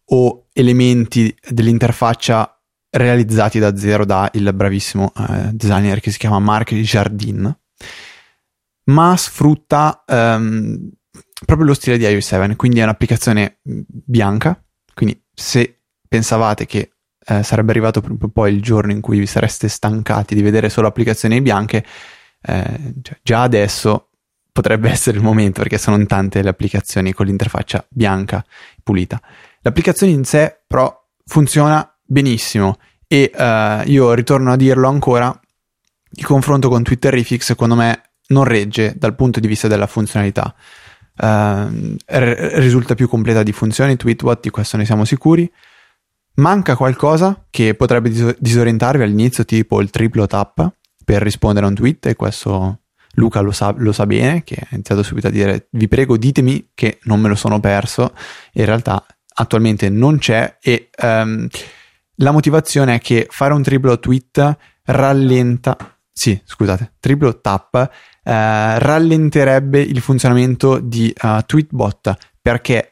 o 0.05 0.47
elementi 0.51 1.33
dell'interfaccia 1.47 2.58
realizzati 2.91 3.59
da 3.59 3.75
zero 3.75 4.05
da 4.05 4.29
il 4.33 4.51
bravissimo 4.53 5.11
eh, 5.15 5.49
designer 5.53 5.99
che 5.99 6.11
si 6.11 6.17
chiama 6.17 6.39
Marc 6.39 6.73
Jardin, 6.73 7.55
ma 8.85 9.15
sfrutta 9.17 10.03
ehm, 10.05 10.89
proprio 11.45 11.67
lo 11.67 11.73
stile 11.73 11.97
di 11.97 12.05
iOS 12.05 12.25
7, 12.25 12.55
quindi 12.55 12.79
è 12.79 12.83
un'applicazione 12.83 13.59
bianca, 13.63 14.61
quindi 14.93 15.21
se 15.33 15.81
pensavate 16.07 16.65
che 16.65 16.91
eh, 17.25 17.43
sarebbe 17.43 17.71
arrivato 17.71 18.01
proprio 18.01 18.29
poi 18.29 18.53
il 18.53 18.61
giorno 18.61 18.91
in 18.91 19.01
cui 19.01 19.19
vi 19.19 19.27
sareste 19.27 19.67
stancati 19.67 20.33
di 20.33 20.41
vedere 20.41 20.69
solo 20.69 20.87
applicazioni 20.87 21.41
bianche, 21.41 21.85
eh, 22.41 22.93
cioè 23.01 23.19
già 23.21 23.43
adesso 23.43 24.09
potrebbe 24.51 24.89
essere 24.91 25.17
il 25.17 25.23
momento 25.23 25.61
perché 25.61 25.77
sono 25.77 26.03
tante 26.05 26.41
le 26.41 26.49
applicazioni 26.49 27.13
con 27.13 27.27
l'interfaccia 27.27 27.85
bianca 27.89 28.43
pulita. 28.83 29.21
L'applicazione 29.61 30.11
in 30.11 30.23
sé 30.23 30.61
però 30.65 30.93
funziona 31.25 31.87
benissimo 32.09 32.79
e 33.07 33.31
uh, 33.35 33.87
io 33.87 34.13
ritorno 34.13 34.51
a 34.51 34.55
dirlo 34.55 34.87
ancora, 34.87 35.39
il 36.11 36.25
confronto 36.25 36.69
con 36.69 36.83
Twitterific 36.83 37.43
secondo 37.43 37.75
me 37.75 38.01
non 38.27 38.43
regge 38.43 38.93
dal 38.97 39.15
punto 39.15 39.39
di 39.39 39.47
vista 39.47 39.67
della 39.67 39.87
funzionalità. 39.87 40.53
Uh, 41.15 41.95
r- 42.05 42.51
risulta 42.55 42.95
più 42.95 43.07
completa 43.07 43.43
di 43.43 43.51
funzioni 43.51 43.95
Tweetbot, 43.95 44.41
di 44.41 44.49
questo 44.49 44.77
ne 44.77 44.85
siamo 44.85 45.05
sicuri. 45.05 45.51
Manca 46.35 46.75
qualcosa 46.75 47.45
che 47.49 47.75
potrebbe 47.75 48.09
dis- 48.09 48.35
disorientarvi 48.39 49.03
all'inizio, 49.03 49.45
tipo 49.45 49.81
il 49.81 49.89
triplo 49.89 50.25
tap 50.25 50.71
per 51.03 51.21
rispondere 51.21 51.65
a 51.65 51.69
un 51.69 51.75
tweet, 51.75 52.05
e 52.07 52.15
questo 52.15 52.81
Luca 53.13 53.41
lo 53.41 53.51
sa, 53.51 53.73
lo 53.75 53.91
sa 53.91 54.05
bene, 54.05 54.43
che 54.43 54.55
ha 54.61 54.67
iniziato 54.71 55.03
subito 55.03 55.27
a 55.27 55.31
dire 55.31 55.67
vi 55.71 55.87
prego 55.87 56.15
ditemi 56.15 56.69
che 56.73 56.99
non 57.03 57.19
me 57.19 57.27
lo 57.27 57.35
sono 57.35 57.59
perso. 57.59 58.13
In 58.53 58.65
realtà 58.65 59.03
attualmente 59.33 59.89
non 59.89 60.19
c'è 60.19 60.57
e 60.61 60.89
um, 61.01 61.47
la 62.19 62.31
motivazione 62.31 62.95
è 62.95 62.99
che 62.99 63.27
fare 63.29 63.53
un 63.53 63.61
triplo 63.61 63.99
tweet 63.99 64.57
rallenta, 64.83 65.77
sì, 66.11 66.39
scusate, 66.43 66.93
triplo 66.99 67.39
tap 67.41 67.75
eh, 67.75 68.79
rallenterebbe 68.79 69.79
il 69.81 70.01
funzionamento 70.01 70.79
di 70.79 71.13
uh, 71.21 71.43
Tweetbot 71.45 72.13
perché 72.41 72.91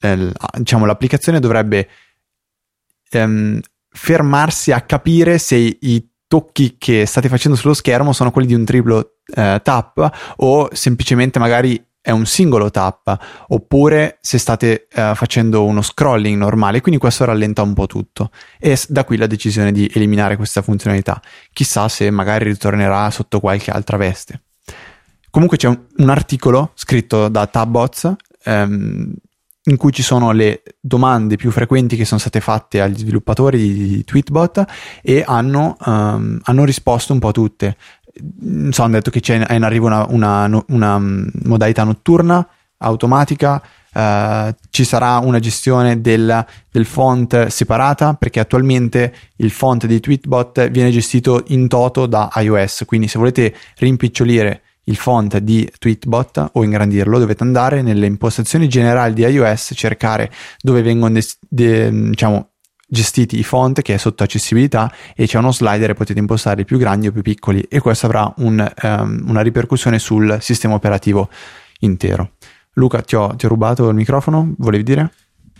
eh, 0.00 0.32
diciamo, 0.58 0.84
l'applicazione 0.84 1.40
dovrebbe 1.40 1.88
ehm, 3.10 3.60
fermarsi 3.88 4.72
a 4.72 4.82
capire 4.82 5.38
se 5.38 5.56
i 5.56 6.10
tocchi 6.26 6.76
che 6.76 7.06
state 7.06 7.28
facendo 7.28 7.56
sullo 7.56 7.74
schermo 7.74 8.12
sono 8.12 8.30
quelli 8.30 8.48
di 8.48 8.54
un 8.54 8.64
triplo 8.64 9.18
eh, 9.34 9.60
tap 9.62 10.34
o 10.36 10.68
semplicemente 10.72 11.38
magari 11.38 11.82
è 12.06 12.12
un 12.12 12.24
singolo 12.24 12.70
tap, 12.70 13.18
oppure 13.48 14.18
se 14.20 14.38
state 14.38 14.86
uh, 14.94 15.16
facendo 15.16 15.64
uno 15.64 15.82
scrolling 15.82 16.38
normale, 16.38 16.80
quindi 16.80 17.00
questo 17.00 17.24
rallenta 17.24 17.62
un 17.62 17.74
po' 17.74 17.86
tutto. 17.86 18.30
E 18.60 18.78
da 18.88 19.04
qui 19.04 19.16
la 19.16 19.26
decisione 19.26 19.72
di 19.72 19.90
eliminare 19.92 20.36
questa 20.36 20.62
funzionalità. 20.62 21.20
Chissà 21.52 21.88
se 21.88 22.08
magari 22.12 22.44
ritornerà 22.44 23.10
sotto 23.10 23.40
qualche 23.40 23.72
altra 23.72 23.96
veste. 23.96 24.42
Comunque 25.30 25.56
c'è 25.56 25.66
un, 25.66 25.80
un 25.96 26.08
articolo 26.08 26.70
scritto 26.74 27.26
da 27.26 27.48
Tabbots 27.48 28.14
um, 28.44 29.12
in 29.64 29.76
cui 29.76 29.90
ci 29.90 30.04
sono 30.04 30.30
le 30.30 30.62
domande 30.78 31.34
più 31.34 31.50
frequenti 31.50 31.96
che 31.96 32.04
sono 32.04 32.20
state 32.20 32.40
fatte 32.40 32.80
agli 32.80 32.98
sviluppatori 32.98 33.58
di 33.58 34.04
Tweetbot 34.04 34.64
e 35.02 35.24
hanno, 35.26 35.76
um, 35.84 36.38
hanno 36.40 36.64
risposto 36.64 37.12
un 37.12 37.18
po' 37.18 37.32
tutte 37.32 37.76
so, 38.70 38.82
hanno 38.82 38.92
detto 38.92 39.10
che 39.10 39.20
c'è 39.20 39.34
in 39.52 39.62
arrivo 39.62 39.86
una, 39.86 40.06
una, 40.08 40.64
una 40.68 40.98
mm, 40.98 41.28
modalità 41.44 41.84
notturna 41.84 42.46
automatica. 42.78 43.62
Uh, 43.96 44.54
ci 44.68 44.84
sarà 44.84 45.16
una 45.18 45.38
gestione 45.38 46.02
del, 46.02 46.44
del, 46.70 46.84
font 46.84 47.46
separata 47.46 48.12
perché 48.12 48.40
attualmente 48.40 49.14
il 49.36 49.50
font 49.50 49.86
di 49.86 50.00
Tweetbot 50.00 50.68
viene 50.68 50.90
gestito 50.90 51.44
in 51.46 51.66
toto 51.66 52.04
da 52.04 52.30
iOS 52.34 52.82
quindi 52.84 53.08
se 53.08 53.18
volete 53.18 53.54
rimpicciolire 53.78 54.60
il 54.84 54.96
font 54.96 55.38
di 55.38 55.66
Tweetbot 55.78 56.50
o 56.52 56.62
ingrandirlo 56.62 57.18
dovete 57.18 57.42
andare 57.42 57.80
nelle 57.80 58.04
impostazioni 58.04 58.68
generali 58.68 59.14
di 59.14 59.22
iOS 59.22 59.72
cercare 59.74 60.30
dove 60.60 60.82
vengono 60.82 61.14
de- 61.14 61.26
de- 61.48 61.90
diciamo 62.10 62.50
gestiti 62.86 63.38
i 63.38 63.42
font 63.42 63.82
che 63.82 63.94
è 63.94 63.96
sotto 63.96 64.22
accessibilità 64.22 64.92
e 65.14 65.26
c'è 65.26 65.38
uno 65.38 65.52
slider 65.52 65.90
e 65.90 65.94
potete 65.94 66.18
impostare 66.18 66.64
più 66.64 66.78
grandi 66.78 67.08
o 67.08 67.12
più 67.12 67.22
piccoli 67.22 67.60
e 67.62 67.80
questo 67.80 68.06
avrà 68.06 68.32
un, 68.38 68.72
um, 68.82 69.24
una 69.26 69.40
ripercussione 69.40 69.98
sul 69.98 70.38
sistema 70.40 70.74
operativo 70.74 71.28
intero. 71.80 72.32
Luca, 72.74 73.00
ti 73.00 73.16
ho, 73.16 73.34
ti 73.34 73.46
ho 73.46 73.48
rubato 73.48 73.88
il 73.88 73.94
microfono, 73.94 74.54
volevi 74.58 74.82
dire? 74.82 75.10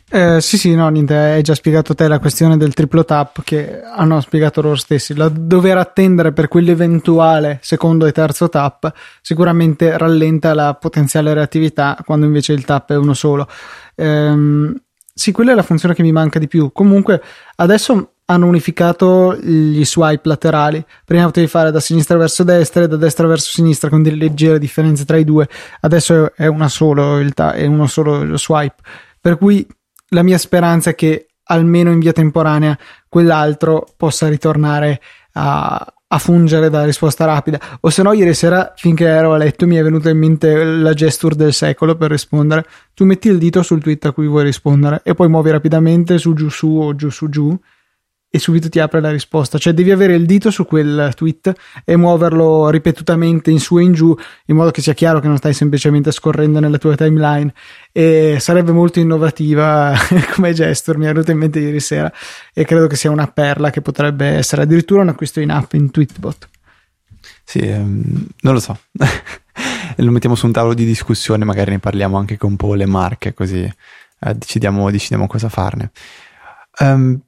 Eh, 0.08 0.40
sì, 0.40 0.56
sì, 0.56 0.72
no, 0.76 0.88
niente, 0.88 1.16
hai 1.16 1.42
già 1.42 1.54
spiegato 1.54 1.92
te 1.92 2.06
la 2.06 2.20
questione 2.20 2.56
del 2.56 2.74
triplo 2.74 3.04
tap 3.04 3.42
che 3.42 3.82
hanno 3.82 4.20
spiegato 4.20 4.60
loro 4.60 4.76
stessi. 4.76 5.16
La 5.16 5.28
dover 5.28 5.78
attendere 5.78 6.32
per 6.32 6.46
quell'eventuale 6.46 7.58
secondo 7.60 8.06
e 8.06 8.12
terzo 8.12 8.48
tap 8.48 8.92
sicuramente 9.20 9.98
rallenta 9.98 10.54
la 10.54 10.74
potenziale 10.74 11.34
reattività 11.34 11.98
quando 12.04 12.24
invece 12.24 12.52
il 12.52 12.64
tap 12.64 12.92
è 12.92 12.96
uno 12.96 13.14
solo. 13.14 13.48
Ehm, 13.96 14.80
sì, 15.18 15.32
quella 15.32 15.52
è 15.52 15.54
la 15.54 15.62
funzione 15.62 15.94
che 15.94 16.02
mi 16.02 16.12
manca 16.12 16.38
di 16.38 16.46
più. 16.46 16.72
Comunque, 16.72 17.22
adesso 17.56 18.16
hanno 18.26 18.46
unificato 18.46 19.34
gli 19.34 19.82
swipe 19.82 20.28
laterali. 20.28 20.84
Prima 21.06 21.24
potevi 21.24 21.46
fare 21.46 21.70
da 21.70 21.80
sinistra 21.80 22.18
verso 22.18 22.44
destra 22.44 22.82
e 22.82 22.88
da 22.88 22.96
destra 22.96 23.26
verso 23.26 23.50
sinistra 23.50 23.88
con 23.88 24.02
delle 24.02 24.18
leggere 24.18 24.58
differenze 24.58 25.06
tra 25.06 25.16
i 25.16 25.24
due. 25.24 25.48
Adesso 25.80 26.34
è, 26.34 26.46
una 26.48 26.68
solo 26.68 27.18
è 27.18 27.64
uno 27.64 27.86
solo 27.86 28.24
lo 28.24 28.36
swipe. 28.36 28.82
Per 29.18 29.38
cui 29.38 29.66
la 30.10 30.22
mia 30.22 30.36
speranza 30.36 30.90
è 30.90 30.94
che 30.94 31.28
almeno 31.44 31.90
in 31.90 31.98
via 31.98 32.12
temporanea 32.12 32.78
quell'altro 33.08 33.86
possa 33.96 34.28
ritornare 34.28 35.00
a, 35.32 35.94
a 36.08 36.18
fungere 36.18 36.70
da 36.70 36.84
risposta 36.84 37.24
rapida. 37.24 37.58
O 37.80 37.90
se 37.90 38.02
no, 38.02 38.12
ieri 38.12 38.34
sera, 38.34 38.72
finché 38.76 39.06
ero 39.06 39.32
a 39.32 39.36
letto, 39.36 39.66
mi 39.66 39.76
è 39.76 39.82
venuta 39.82 40.10
in 40.10 40.18
mente 40.18 40.64
la 40.64 40.92
gesture 40.92 41.34
del 41.34 41.52
secolo 41.52 41.96
per 41.96 42.10
rispondere. 42.10 42.64
Tu 42.94 43.04
metti 43.04 43.28
il 43.28 43.38
dito 43.38 43.62
sul 43.62 43.82
tweet 43.82 44.04
a 44.06 44.12
cui 44.12 44.26
vuoi 44.26 44.44
rispondere 44.44 45.00
e 45.02 45.14
poi 45.14 45.28
muovi 45.28 45.50
rapidamente 45.50 46.18
su 46.18 46.34
giù 46.34 46.48
su 46.48 46.68
o 46.68 46.94
giù 46.94 47.10
su 47.10 47.28
giù 47.28 47.58
e 48.28 48.38
subito 48.38 48.68
ti 48.68 48.78
apre 48.80 49.00
la 49.00 49.10
risposta. 49.10 49.58
Cioè 49.58 49.72
devi 49.72 49.90
avere 49.90 50.14
il 50.14 50.26
dito 50.26 50.50
su 50.50 50.66
quel 50.66 51.12
tweet 51.14 51.52
e 51.84 51.96
muoverlo 51.96 52.68
ripetutamente 52.68 53.50
in 53.50 53.60
su 53.60 53.78
e 53.78 53.82
in 53.82 53.92
giù 53.92 54.14
in 54.46 54.56
modo 54.56 54.70
che 54.70 54.82
sia 54.82 54.94
chiaro 54.94 55.20
che 55.20 55.28
non 55.28 55.36
stai 55.38 55.54
semplicemente 55.54 56.10
scorrendo 56.10 56.60
nella 56.60 56.78
tua 56.78 56.94
timeline. 56.96 57.52
E 57.92 58.36
sarebbe 58.40 58.72
molto 58.72 59.00
innovativa 59.00 59.94
come 60.34 60.52
gesture, 60.52 60.98
mi 60.98 61.04
è 61.04 61.08
venuta 61.08 61.32
in 61.32 61.38
mente 61.38 61.60
ieri 61.60 61.80
sera 61.80 62.12
e 62.52 62.64
credo 62.64 62.86
che 62.86 62.96
sia 62.96 63.10
una 63.10 63.26
perla 63.26 63.70
che 63.70 63.80
potrebbe 63.80 64.26
essere 64.26 64.62
addirittura 64.62 65.02
un 65.02 65.08
acquisto 65.08 65.40
in 65.40 65.50
app 65.50 65.72
in 65.72 65.90
Tweetbot. 65.90 66.48
Sì, 67.42 67.60
um, 67.60 68.26
non 68.40 68.54
lo 68.54 68.60
so. 68.60 68.78
lo 69.96 70.10
mettiamo 70.10 70.34
su 70.34 70.46
un 70.46 70.52
tavolo 70.52 70.74
di 70.74 70.84
discussione, 70.84 71.44
magari 71.44 71.70
ne 71.70 71.78
parliamo 71.78 72.18
anche 72.18 72.36
con 72.36 72.56
po' 72.56 72.74
le 72.74 72.86
marche, 72.86 73.32
così 73.34 73.62
eh, 73.62 74.34
decidiamo, 74.34 74.90
decidiamo 74.90 75.26
cosa 75.26 75.48
farne. 75.48 75.90
Um, 76.78 77.20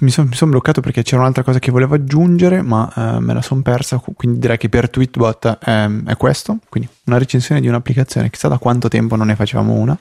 mi 0.00 0.10
sono 0.10 0.32
son 0.32 0.50
bloccato 0.50 0.80
perché 0.80 1.02
c'era 1.02 1.20
un'altra 1.20 1.42
cosa 1.42 1.58
che 1.58 1.70
volevo 1.70 1.94
aggiungere, 1.94 2.62
ma 2.62 2.90
eh, 2.96 3.20
me 3.20 3.34
la 3.34 3.42
sono 3.42 3.62
persa. 3.62 3.98
Quindi 3.98 4.38
direi 4.38 4.56
che 4.56 4.68
per 4.68 4.88
Tweetbot 4.88 5.58
eh, 5.64 6.02
è 6.06 6.16
questo. 6.16 6.58
Quindi 6.68 6.88
una 7.04 7.18
recensione 7.18 7.60
di 7.60 7.68
un'applicazione. 7.68 8.30
Chissà 8.30 8.48
da 8.48 8.58
quanto 8.58 8.88
tempo 8.88 9.16
non 9.16 9.26
ne 9.26 9.36
facevamo 9.36 9.74
una. 9.74 9.98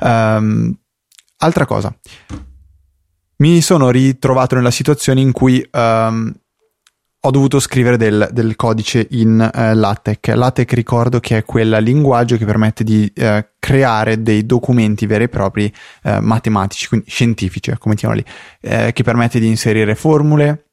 Um, 0.00 0.76
altra 1.38 1.64
cosa. 1.64 1.96
Mi 3.36 3.60
sono 3.62 3.90
ritrovato 3.90 4.54
nella 4.54 4.70
situazione 4.70 5.20
in 5.20 5.32
cui 5.32 5.66
um, 5.72 6.32
ho 7.26 7.30
dovuto 7.30 7.58
scrivere 7.58 7.96
del, 7.96 8.28
del 8.32 8.54
codice 8.54 9.06
in 9.12 9.40
eh, 9.40 9.74
LaTeX. 9.74 10.34
LaTeX 10.34 10.72
ricordo 10.72 11.20
che 11.20 11.38
è 11.38 11.44
quel 11.44 11.78
linguaggio 11.80 12.36
che 12.36 12.44
permette 12.44 12.84
di 12.84 13.10
eh, 13.14 13.52
creare 13.58 14.22
dei 14.22 14.44
documenti 14.44 15.06
veri 15.06 15.24
e 15.24 15.28
propri 15.28 15.72
eh, 16.02 16.20
matematici, 16.20 16.86
quindi 16.88 17.08
scientifici, 17.08 17.70
eh, 17.70 17.78
come 17.78 17.94
chiamano 17.94 18.20
lì, 18.20 18.32
eh, 18.60 18.92
che 18.92 19.02
permette 19.02 19.40
di 19.40 19.46
inserire 19.46 19.94
formule, 19.94 20.66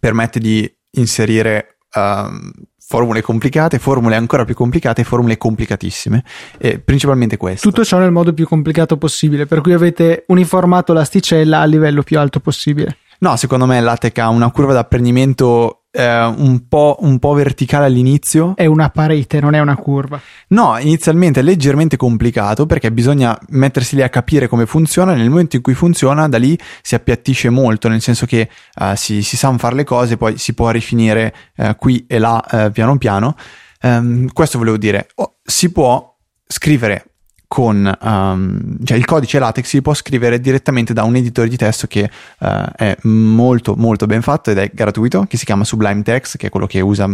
permette 0.00 0.38
di 0.40 0.70
inserire 0.92 1.76
uh, 1.94 2.30
formule 2.78 3.20
complicate, 3.20 3.78
formule 3.78 4.16
ancora 4.16 4.44
più 4.46 4.54
complicate, 4.54 5.04
formule 5.04 5.36
complicatissime, 5.36 6.24
e 6.58 6.78
principalmente 6.78 7.36
questo. 7.36 7.68
Tutto 7.68 7.84
ciò 7.84 7.98
nel 7.98 8.10
modo 8.10 8.32
più 8.32 8.46
complicato 8.46 8.96
possibile, 8.96 9.44
per 9.44 9.60
cui 9.60 9.74
avete 9.74 10.24
uniformato 10.28 10.94
l'asticella 10.94 11.60
a 11.60 11.64
livello 11.64 12.02
più 12.02 12.18
alto 12.18 12.40
possibile. 12.40 12.96
No, 13.18 13.36
secondo 13.36 13.66
me 13.66 13.80
LaTeX 13.80 14.18
ha 14.18 14.28
una 14.28 14.50
curva 14.50 14.72
d'apprendimento 14.72 15.81
eh, 15.92 16.24
un, 16.24 16.66
po', 16.68 16.96
un, 17.00 17.18
po', 17.18 17.34
verticale 17.34 17.84
all'inizio. 17.84 18.54
È 18.56 18.64
una 18.64 18.88
parete, 18.88 19.40
non 19.40 19.54
è 19.54 19.60
una 19.60 19.76
curva. 19.76 20.20
No, 20.48 20.76
inizialmente 20.78 21.40
è 21.40 21.42
leggermente 21.42 21.96
complicato 21.96 22.66
perché 22.66 22.90
bisogna 22.90 23.38
mettersi 23.50 23.94
lì 23.94 24.02
a 24.02 24.08
capire 24.08 24.48
come 24.48 24.66
funziona. 24.66 25.14
Nel 25.14 25.28
momento 25.28 25.56
in 25.56 25.62
cui 25.62 25.74
funziona, 25.74 26.28
da 26.28 26.38
lì 26.38 26.58
si 26.80 26.94
appiattisce 26.94 27.50
molto, 27.50 27.88
nel 27.88 28.00
senso 28.00 28.26
che 28.26 28.48
uh, 28.80 28.94
si, 28.94 29.22
si 29.22 29.36
sa 29.36 29.56
fare 29.58 29.74
le 29.76 29.84
cose, 29.84 30.16
poi 30.16 30.38
si 30.38 30.54
può 30.54 30.70
rifinire 30.70 31.34
uh, 31.56 31.76
qui 31.76 32.06
e 32.08 32.18
là 32.18 32.42
uh, 32.50 32.72
piano 32.72 32.96
piano. 32.96 33.36
Um, 33.82 34.32
questo 34.32 34.58
volevo 34.58 34.78
dire. 34.78 35.08
Oh, 35.16 35.36
si 35.42 35.70
può 35.70 36.16
scrivere 36.46 37.11
con 37.52 37.98
um, 38.00 38.82
cioè 38.82 38.96
il 38.96 39.04
codice 39.04 39.38
LaTeX 39.38 39.66
si 39.66 39.82
può 39.82 39.92
scrivere 39.92 40.40
direttamente 40.40 40.94
da 40.94 41.02
un 41.02 41.16
editore 41.16 41.50
di 41.50 41.58
testo 41.58 41.86
che 41.86 42.10
uh, 42.38 42.46
è 42.74 42.96
molto 43.02 43.74
molto 43.76 44.06
ben 44.06 44.22
fatto 44.22 44.50
ed 44.50 44.56
è 44.56 44.70
gratuito, 44.72 45.26
che 45.28 45.36
si 45.36 45.44
chiama 45.44 45.62
Sublime 45.62 46.00
Text, 46.00 46.38
che 46.38 46.46
è 46.46 46.50
quello 46.50 46.64
che 46.64 46.80
usa 46.80 47.06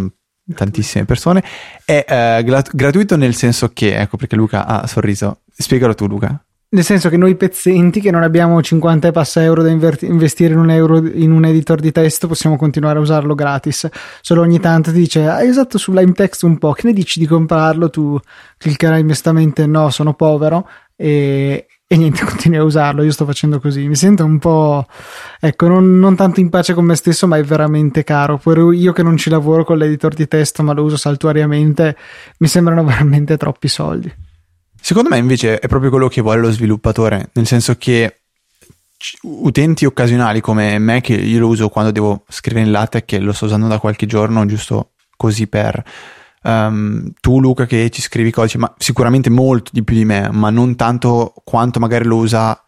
tantissime 0.55 1.05
persone. 1.07 1.43
È 1.85 2.05
uh, 2.07 2.45
grat- 2.45 2.73
gratuito 2.73 3.17
nel 3.17 3.35
senso 3.35 3.73
che, 3.73 3.97
ecco 3.97 4.17
perché 4.17 4.37
Luca 4.37 4.65
ha 4.65 4.87
sorriso. 4.87 5.41
Spiegalo 5.53 5.97
tu, 5.97 6.07
Luca. 6.07 6.41
Nel 6.71 6.85
senso 6.85 7.09
che 7.09 7.17
noi 7.17 7.35
pezzenti 7.35 7.99
che 7.99 8.11
non 8.11 8.23
abbiamo 8.23 8.61
50 8.61 9.09
e 9.09 9.11
passa 9.11 9.43
euro 9.43 9.63
da 9.63 9.71
inver- 9.71 10.03
investire 10.03 10.53
in 10.53 10.59
un, 10.59 10.69
euro 10.69 10.99
in 10.99 11.33
un 11.33 11.47
editor 11.47 11.81
di 11.81 11.91
testo 11.93 12.27
possiamo 12.27 12.57
continuare 12.57 12.99
a 12.99 13.01
usarlo 13.01 13.35
gratis. 13.35 13.89
Solo 14.21 14.43
ogni 14.43 14.61
tanto 14.61 14.93
ti 14.93 14.99
dice 14.99 15.27
hai 15.27 15.49
usato 15.49 15.79
su 15.79 15.93
Lime 15.93 16.13
Text 16.13 16.43
un 16.43 16.59
po', 16.59 16.73
che 16.73 16.87
ne 16.87 16.93
dici 16.93 17.19
di 17.21 17.27
comprarlo? 17.27 17.89
Tu 17.89 18.21
cliccherai 18.59 19.01
immediatamente 19.01 19.65
no, 19.65 19.89
sono 19.89 20.13
povero 20.13 20.69
e, 20.95 21.69
e 21.87 21.97
niente, 21.97 22.23
continui 22.27 22.59
a 22.59 22.65
usarlo. 22.65 23.03
Io 23.03 23.13
sto 23.13 23.25
facendo 23.25 23.61
così. 23.61 23.89
Mi 23.89 23.97
sento 23.97 24.27
un 24.27 24.39
po', 24.39 24.85
ecco, 25.41 25.69
non, 25.69 25.99
non, 25.99 26.17
tanto 26.17 26.41
in 26.41 26.51
pace 26.51 26.75
con 26.75 26.85
me 26.85 26.97
stesso, 26.97 27.27
ma 27.27 27.39
è 27.39 27.43
veramente 27.45 28.05
caro. 28.05 28.37
Pure 28.37 28.77
io 28.77 28.93
che 28.93 29.03
non 29.03 29.17
ci 29.17 29.31
lavoro 29.31 29.65
con 29.65 29.79
l'editor 29.79 30.13
di 30.13 30.29
testo, 30.29 30.63
ma 30.63 30.75
lo 30.75 30.83
uso 30.83 30.99
saltuariamente, 30.99 31.97
mi 32.41 32.47
sembrano 32.47 32.85
veramente 32.85 33.39
troppi 33.39 33.69
soldi. 33.69 34.13
Secondo 34.81 35.11
me 35.11 35.19
invece 35.19 35.59
è 35.59 35.67
proprio 35.67 35.91
quello 35.91 36.09
che 36.09 36.21
vuole 36.21 36.41
lo 36.41 36.51
sviluppatore, 36.51 37.31
nel 37.35 37.47
senso 37.47 37.77
che 37.77 38.21
utenti 39.23 39.85
occasionali 39.85 40.41
come 40.41 40.79
me 40.79 41.01
che 41.01 41.15
io 41.15 41.39
lo 41.39 41.49
uso 41.49 41.69
quando 41.69 41.93
devo 41.93 42.25
scrivere 42.29 42.67
in 42.67 42.73
LaTeX 42.73 43.13
e 43.13 43.19
lo 43.21 43.33
sto 43.33 43.45
usando 43.45 43.69
da 43.69 43.79
qualche 43.79 44.07
giorno 44.07 44.45
giusto 44.47 44.93
così 45.17 45.47
per 45.47 45.85
um, 46.43 47.13
tu 47.21 47.41
Luca 47.41 47.65
che 47.67 47.91
ci 47.91 48.03
scrivi 48.03 48.33
codice 48.33 48.59
ma 48.59 48.73
sicuramente 48.77 49.31
molto 49.31 49.71
di 49.73 49.85
più 49.85 49.95
di 49.95 50.05
me 50.05 50.29
ma 50.33 50.51
non 50.51 50.75
tanto 50.75 51.33
quanto 51.45 51.79
magari 51.79 52.07
lo 52.07 52.17
usa 52.17 52.61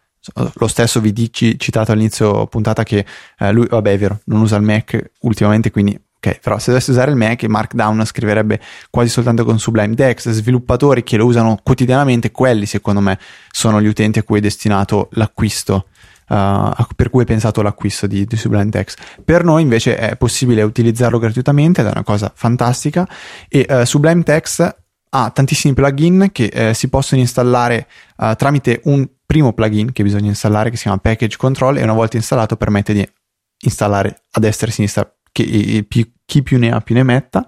lo 0.53 0.67
stesso 0.67 0.99
dici 0.99 1.59
citato 1.59 1.91
all'inizio 1.91 2.45
puntata 2.47 2.83
che 2.83 3.05
eh, 3.39 3.51
lui 3.51 3.65
vabbè 3.67 3.91
è 3.91 3.97
vero 3.97 4.21
non 4.25 4.41
usa 4.41 4.55
il 4.55 4.63
Mac 4.63 5.11
ultimamente 5.21 5.71
quindi 5.71 5.99
Ok, 6.23 6.39
però 6.39 6.59
se 6.59 6.69
dovessi 6.69 6.91
usare 6.91 7.09
il 7.09 7.17
Mac, 7.17 7.43
Markdown 7.45 8.05
scriverebbe 8.05 8.61
quasi 8.91 9.09
soltanto 9.09 9.43
con 9.43 9.57
Sublime 9.57 9.95
Text. 9.95 10.29
Sviluppatori 10.29 11.01
che 11.01 11.17
lo 11.17 11.25
usano 11.25 11.57
quotidianamente, 11.63 12.29
quelli 12.29 12.67
secondo 12.67 13.01
me 13.01 13.17
sono 13.49 13.81
gli 13.81 13.87
utenti 13.87 14.19
a 14.19 14.23
cui 14.23 14.37
è 14.37 14.41
destinato 14.41 15.09
l'acquisto. 15.13 15.87
Uh, 16.27 16.71
per 16.95 17.09
cui 17.09 17.23
è 17.23 17.25
pensato 17.25 17.61
l'acquisto 17.63 18.05
di, 18.05 18.25
di, 18.25 18.37
Sublime 18.37 18.69
Text. 18.69 19.19
Per 19.25 19.43
noi 19.43 19.63
invece 19.63 19.97
è 19.97 20.15
possibile 20.15 20.61
utilizzarlo 20.61 21.17
gratuitamente 21.17 21.81
ed 21.81 21.87
è 21.87 21.91
una 21.91 22.03
cosa 22.03 22.31
fantastica. 22.33 23.05
E 23.49 23.65
uh, 23.67 23.83
Sublime 23.83 24.21
Text 24.21 24.75
ha 25.09 25.29
tantissimi 25.31 25.73
plugin 25.73 26.29
che 26.31 26.51
uh, 26.53 26.73
si 26.73 26.87
possono 26.87 27.19
installare 27.19 27.87
tramite 28.37 28.81
un 28.83 29.09
primo 29.25 29.53
plugin 29.53 29.91
che 29.91 30.03
bisogna 30.03 30.27
installare 30.27 30.69
che 30.69 30.75
si 30.75 30.83
chiama 30.83 30.99
Package 30.99 31.35
Control 31.35 31.77
e 31.77 31.83
una 31.83 31.93
volta 31.93 32.17
installato 32.17 32.55
permette 32.55 32.93
di 32.93 33.09
installare 33.63 34.21
a 34.29 34.39
destra 34.39 34.67
e 34.67 34.69
a 34.69 34.73
sinistra 34.73 35.15
che 35.31 35.85
più, 35.87 36.11
chi 36.25 36.43
più 36.43 36.57
ne 36.57 36.71
ha 36.71 36.81
più 36.81 36.95
ne 36.95 37.03
metta. 37.03 37.45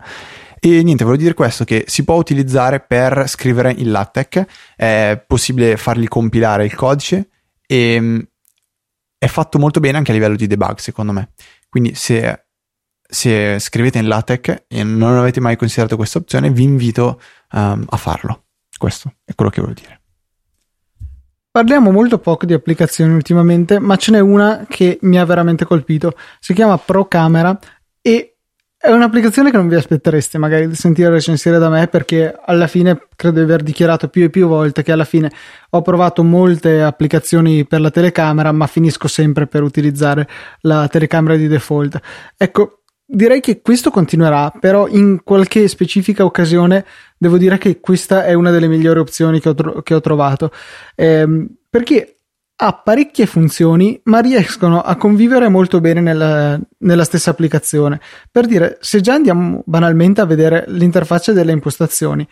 E 0.59 0.81
niente, 0.81 1.03
volevo 1.03 1.21
dire 1.21 1.33
questo 1.33 1.65
che 1.65 1.83
si 1.87 2.05
può 2.05 2.15
utilizzare 2.15 2.79
per 2.79 3.25
scrivere 3.27 3.73
in 3.73 3.91
LaTeX, 3.91 4.45
è 4.77 5.21
possibile 5.27 5.75
fargli 5.75 6.07
compilare 6.07 6.63
il 6.63 6.73
codice 6.73 7.29
e 7.65 7.99
mm, 7.99 8.19
è 9.17 9.27
fatto 9.27 9.59
molto 9.59 9.79
bene 9.79 9.97
anche 9.97 10.11
a 10.11 10.13
livello 10.13 10.35
di 10.35 10.47
debug, 10.47 10.77
secondo 10.77 11.11
me. 11.11 11.31
Quindi 11.67 11.95
se, 11.95 12.45
se 13.01 13.59
scrivete 13.59 13.97
in 13.97 14.07
LaTeX 14.07 14.63
e 14.67 14.83
non 14.83 15.17
avete 15.17 15.39
mai 15.39 15.57
considerato 15.57 15.97
questa 15.97 16.19
opzione, 16.19 16.49
vi 16.49 16.63
invito 16.63 17.19
um, 17.51 17.85
a 17.89 17.97
farlo. 17.97 18.45
Questo 18.77 19.15
è 19.25 19.35
quello 19.35 19.51
che 19.51 19.61
volevo 19.61 19.79
dire. 19.79 20.02
Parliamo 21.53 21.91
molto 21.91 22.17
poco 22.17 22.47
di 22.47 22.53
applicazioni 22.53 23.13
ultimamente, 23.13 23.77
ma 23.77 23.95
ce 23.95 24.09
n'è 24.09 24.19
una 24.19 24.65
che 24.67 24.97
mi 25.01 25.19
ha 25.19 25.23
veramente 25.23 25.65
colpito. 25.65 26.15
Si 26.39 26.51
chiama 26.51 26.79
Pro 26.79 27.05
Camera 27.05 27.55
e 28.01 28.37
è 28.75 28.89
un'applicazione 28.89 29.51
che 29.51 29.57
non 29.57 29.67
vi 29.67 29.75
aspettereste 29.75 30.39
magari 30.39 30.67
di 30.67 30.73
sentire 30.73 31.11
recensire 31.11 31.59
da 31.59 31.69
me 31.69 31.87
perché 31.87 32.35
alla 32.43 32.65
fine 32.65 33.05
credo 33.15 33.37
di 33.37 33.43
aver 33.43 33.61
dichiarato 33.61 34.07
più 34.07 34.23
e 34.23 34.31
più 34.31 34.47
volte 34.47 34.81
che 34.81 34.91
alla 34.91 35.05
fine 35.05 35.31
ho 35.69 35.83
provato 35.83 36.23
molte 36.23 36.81
applicazioni 36.81 37.67
per 37.67 37.81
la 37.81 37.91
telecamera 37.91 38.51
ma 38.51 38.65
finisco 38.65 39.07
sempre 39.07 39.45
per 39.45 39.61
utilizzare 39.61 40.27
la 40.61 40.87
telecamera 40.87 41.35
di 41.35 41.47
default. 41.47 41.99
Ecco, 42.35 42.82
direi 43.05 43.39
che 43.39 43.61
questo 43.61 43.91
continuerà, 43.91 44.51
però 44.51 44.87
in 44.87 45.21
qualche 45.23 45.67
specifica 45.67 46.25
occasione 46.25 46.85
devo 47.17 47.37
dire 47.37 47.57
che 47.57 47.79
questa 47.79 48.25
è 48.25 48.33
una 48.33 48.51
delle 48.51 48.67
migliori 48.67 48.99
opzioni 48.99 49.39
che 49.39 49.49
ho, 49.49 49.53
tro- 49.53 49.81
che 49.81 49.93
ho 49.93 50.01
trovato. 50.01 50.51
Ehm, 50.95 51.47
perché 51.69 52.17
ha 52.55 52.73
parecchie 52.73 53.25
funzioni, 53.25 53.99
ma 54.03 54.19
riescono 54.19 54.81
a 54.81 54.95
convivere 54.95 55.49
molto 55.49 55.81
bene 55.81 56.01
nella, 56.01 56.59
nella, 56.79 57.03
stessa 57.03 57.31
applicazione. 57.31 57.99
Per 58.31 58.45
dire, 58.45 58.77
se 58.79 59.01
già 59.01 59.15
andiamo 59.15 59.63
banalmente 59.65 60.21
a 60.21 60.25
vedere 60.25 60.63
l'interfaccia 60.67 61.33
delle 61.33 61.51
impostazioni, 61.51 62.25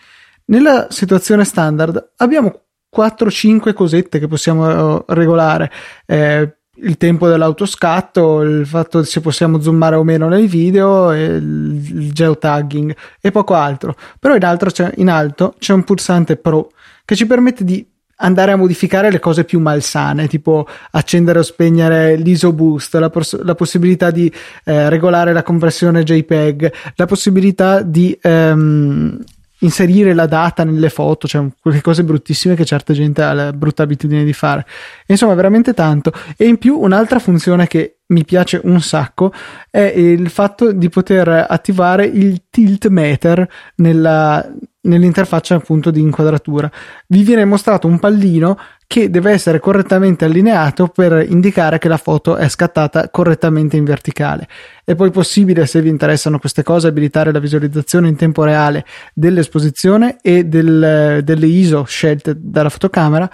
nella 0.45 0.87
situazione 0.89 1.43
standard 1.43 2.13
abbiamo 2.17 2.61
4-5 2.95 3.73
cosette 3.73 4.19
che 4.19 4.27
possiamo 4.27 4.99
eh, 4.99 5.03
regolare. 5.07 5.71
Eh, 6.05 6.57
il 6.81 6.97
tempo 6.97 7.27
dell'autoscatto, 7.27 8.41
il 8.41 8.65
fatto 8.65 9.03
se 9.03 9.21
possiamo 9.21 9.61
zoomare 9.61 9.95
o 9.95 10.03
meno 10.03 10.27
nei 10.27 10.47
video, 10.47 11.13
il 11.13 12.11
geotagging 12.11 12.95
e 13.19 13.31
poco 13.31 13.53
altro. 13.53 13.95
Però 14.19 14.35
in, 14.35 14.43
altro 14.43 14.69
in 14.95 15.09
alto 15.09 15.55
c'è 15.59 15.73
un 15.73 15.83
pulsante 15.83 16.37
Pro 16.37 16.71
che 17.05 17.15
ci 17.15 17.25
permette 17.25 17.63
di 17.63 17.85
andare 18.21 18.51
a 18.51 18.55
modificare 18.55 19.11
le 19.11 19.19
cose 19.19 19.43
più 19.43 19.59
malsane, 19.59 20.27
tipo 20.27 20.67
accendere 20.91 21.39
o 21.39 21.43
spegnere 21.43 22.15
l'ISO 22.15 22.53
boost, 22.53 22.95
la, 22.95 23.09
pos- 23.09 23.41
la 23.43 23.55
possibilità 23.55 24.11
di 24.11 24.31
eh, 24.63 24.89
regolare 24.89 25.33
la 25.33 25.43
compressione 25.43 26.03
JPEG, 26.03 26.71
la 26.95 27.05
possibilità 27.05 27.81
di 27.81 28.17
ehm, 28.21 29.17
inserire 29.61 30.13
la 30.13 30.25
data 30.25 30.63
nelle 30.63 30.89
foto, 30.89 31.27
cioè 31.27 31.47
quelle 31.59 31.81
cose 31.81 32.03
bruttissime 32.03 32.55
che 32.55 32.65
certa 32.65 32.93
gente 32.93 33.21
ha 33.21 33.33
la 33.33 33.53
brutta 33.53 33.83
abitudine 33.83 34.23
di 34.23 34.33
fare. 34.33 34.65
Insomma, 35.07 35.33
veramente 35.33 35.73
tanto. 35.73 36.11
E 36.37 36.47
in 36.47 36.57
più 36.57 36.79
un'altra 36.79 37.19
funzione 37.19 37.67
che 37.67 37.97
mi 38.07 38.25
piace 38.25 38.59
un 38.63 38.81
sacco 38.81 39.31
è 39.69 39.79
il 39.79 40.29
fatto 40.29 40.71
di 40.71 40.89
poter 40.89 41.45
attivare 41.47 42.05
il 42.05 42.43
tilt 42.49 42.87
meter 42.87 43.47
nella, 43.75 44.45
nell'interfaccia 44.81 45.55
appunto 45.55 45.91
di 45.91 46.01
inquadratura. 46.01 46.69
Vi 47.07 47.23
viene 47.23 47.45
mostrato 47.45 47.87
un 47.87 47.99
pallino 47.99 48.57
che 48.91 49.09
deve 49.09 49.31
essere 49.31 49.61
correttamente 49.61 50.25
allineato 50.25 50.87
per 50.87 51.25
indicare 51.29 51.77
che 51.77 51.87
la 51.87 51.95
foto 51.95 52.35
è 52.35 52.49
scattata 52.49 53.07
correttamente 53.09 53.77
in 53.77 53.85
verticale. 53.85 54.49
È 54.83 54.95
poi 54.95 55.11
possibile, 55.11 55.65
se 55.65 55.81
vi 55.81 55.87
interessano 55.87 56.39
queste 56.39 56.61
cose, 56.61 56.89
abilitare 56.89 57.31
la 57.31 57.39
visualizzazione 57.39 58.09
in 58.09 58.17
tempo 58.17 58.43
reale 58.43 58.83
dell'esposizione 59.13 60.17
e 60.21 60.43
del, 60.43 61.21
delle 61.23 61.45
ISO 61.45 61.85
scelte 61.85 62.35
dalla 62.37 62.67
fotocamera 62.67 63.29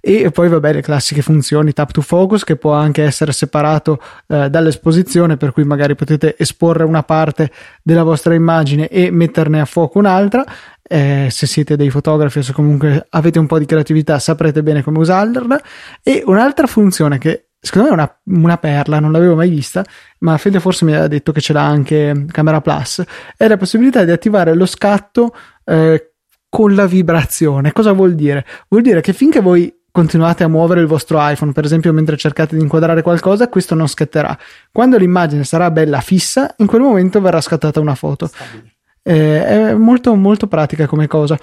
e 0.00 0.30
poi 0.30 0.48
vabbè 0.48 0.74
le 0.74 0.80
classiche 0.80 1.22
funzioni 1.22 1.72
tap 1.72 1.90
to 1.90 2.02
focus 2.02 2.44
che 2.44 2.56
può 2.56 2.72
anche 2.72 3.02
essere 3.02 3.32
separato 3.32 4.00
eh, 4.28 4.48
dall'esposizione 4.48 5.36
per 5.36 5.52
cui 5.52 5.64
magari 5.64 5.96
potete 5.96 6.36
esporre 6.38 6.84
una 6.84 7.02
parte 7.02 7.50
della 7.82 8.04
vostra 8.04 8.34
immagine 8.34 8.88
e 8.88 9.10
metterne 9.10 9.60
a 9.60 9.64
fuoco 9.64 9.98
un'altra 9.98 10.44
eh, 10.88 11.28
se 11.30 11.46
siete 11.46 11.76
dei 11.76 11.90
fotografi 11.90 12.38
o 12.38 12.42
se 12.42 12.52
comunque 12.52 13.06
avete 13.10 13.38
un 13.38 13.46
po' 13.46 13.58
di 13.58 13.66
creatività 13.66 14.18
saprete 14.18 14.62
bene 14.62 14.82
come 14.82 14.98
usarla 14.98 15.60
e 16.02 16.22
un'altra 16.24 16.66
funzione 16.66 17.18
che 17.18 17.48
secondo 17.60 17.88
me 17.88 17.94
è 17.94 17.98
una, 17.98 18.20
una, 18.40 18.56
perla, 18.58 19.00
non 19.00 19.12
l'avevo 19.12 19.34
mai 19.34 19.50
vista, 19.50 19.84
ma 20.20 20.36
Fede 20.38 20.60
forse 20.60 20.84
mi 20.84 20.94
ha 20.94 21.06
detto 21.06 21.32
che 21.32 21.40
ce 21.40 21.52
l'ha 21.52 21.64
anche 21.64 22.26
Camera 22.30 22.60
Plus, 22.60 23.02
è 23.36 23.48
la 23.48 23.56
possibilità 23.56 24.04
di 24.04 24.10
attivare 24.10 24.54
lo 24.54 24.66
scatto 24.66 25.34
eh, 25.64 26.12
con 26.48 26.74
la 26.74 26.86
vibrazione. 26.86 27.72
Cosa 27.72 27.92
vuol 27.92 28.14
dire? 28.14 28.46
Vuol 28.68 28.82
dire 28.82 29.00
che 29.00 29.12
finché 29.12 29.40
voi 29.40 29.72
continuate 29.90 30.44
a 30.44 30.48
muovere 30.48 30.80
il 30.80 30.86
vostro 30.86 31.18
iPhone, 31.20 31.52
per 31.52 31.64
esempio 31.64 31.92
mentre 31.92 32.16
cercate 32.16 32.54
di 32.54 32.62
inquadrare 32.62 33.02
qualcosa, 33.02 33.48
questo 33.48 33.74
non 33.74 33.88
scatterà. 33.88 34.38
Quando 34.70 34.96
l'immagine 34.96 35.44
sarà 35.44 35.70
bella 35.70 36.00
fissa, 36.00 36.54
in 36.58 36.66
quel 36.66 36.82
momento 36.82 37.20
verrà 37.20 37.40
scattata 37.40 37.80
una 37.80 37.96
foto. 37.96 38.30
Eh, 39.08 39.70
è 39.70 39.74
molto 39.74 40.14
molto 40.14 40.46
pratica 40.48 40.86
come 40.86 41.06
cosa. 41.06 41.38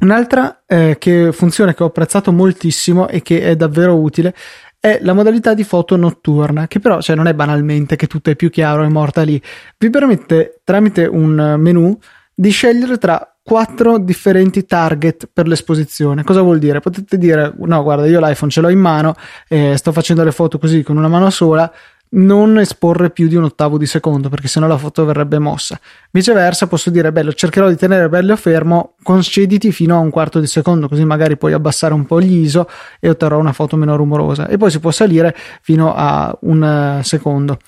Un'altra 0.00 0.62
eh, 0.66 0.96
che 0.98 1.32
funzione 1.32 1.74
che 1.74 1.82
ho 1.82 1.86
apprezzato 1.86 2.32
moltissimo 2.32 3.08
e 3.08 3.22
che 3.22 3.40
è 3.40 3.56
davvero 3.56 3.98
utile 3.98 4.34
è 4.78 4.98
la 5.00 5.14
modalità 5.14 5.54
di 5.54 5.64
foto 5.64 5.96
notturna, 5.96 6.68
che 6.68 6.78
però 6.78 7.00
cioè, 7.00 7.16
non 7.16 7.28
è 7.28 7.34
banalmente 7.34 7.96
che 7.96 8.06
tutto 8.06 8.28
è 8.28 8.36
più 8.36 8.50
chiaro 8.50 8.82
e 8.82 8.88
morta 8.88 9.22
lì. 9.22 9.40
Vi 9.78 9.88
permette 9.88 10.60
tramite 10.64 11.06
un 11.06 11.56
menu 11.58 11.98
di 12.34 12.50
scegliere 12.50 12.98
tra 12.98 13.36
quattro 13.42 13.96
differenti 13.98 14.66
target 14.66 15.30
per 15.32 15.46
l'esposizione. 15.46 16.24
Cosa 16.24 16.42
vuol 16.42 16.58
dire? 16.58 16.80
Potete 16.80 17.16
dire: 17.16 17.54
No, 17.56 17.82
guarda, 17.82 18.06
io 18.06 18.20
l'iPhone 18.20 18.50
ce 18.50 18.60
l'ho 18.60 18.68
in 18.68 18.80
mano, 18.80 19.14
eh, 19.48 19.78
sto 19.78 19.92
facendo 19.92 20.22
le 20.24 20.32
foto 20.32 20.58
così 20.58 20.82
con 20.82 20.98
una 20.98 21.08
mano 21.08 21.30
sola. 21.30 21.72
Non 22.10 22.58
esporre 22.58 23.10
più 23.10 23.28
di 23.28 23.34
un 23.34 23.44
ottavo 23.44 23.78
di 23.78 23.86
secondo 23.86 24.28
perché 24.28 24.48
sennò 24.48 24.66
la 24.66 24.78
foto 24.78 25.04
verrebbe 25.04 25.38
mossa. 25.38 25.78
Viceversa 26.10 26.66
posso 26.66 26.90
dire 26.90 27.12
bello 27.12 27.32
cercherò 27.32 27.68
di 27.68 27.76
tenere 27.76 28.08
bello 28.08 28.36
fermo, 28.36 28.94
concediti 29.02 29.72
fino 29.72 29.96
a 29.96 29.98
un 29.98 30.10
quarto 30.10 30.40
di 30.40 30.46
secondo 30.46 30.88
così 30.88 31.04
magari 31.04 31.36
puoi 31.36 31.52
abbassare 31.52 31.94
un 31.94 32.06
po' 32.06 32.20
gli 32.20 32.38
ISO 32.38 32.68
e 33.00 33.08
otterrò 33.08 33.38
una 33.38 33.52
foto 33.52 33.76
meno 33.76 33.96
rumorosa 33.96 34.46
e 34.46 34.56
poi 34.56 34.70
si 34.70 34.80
può 34.80 34.90
salire 34.90 35.34
fino 35.60 35.94
a 35.94 36.36
un 36.42 36.98
eh, 36.98 37.04
secondo. 37.04 37.58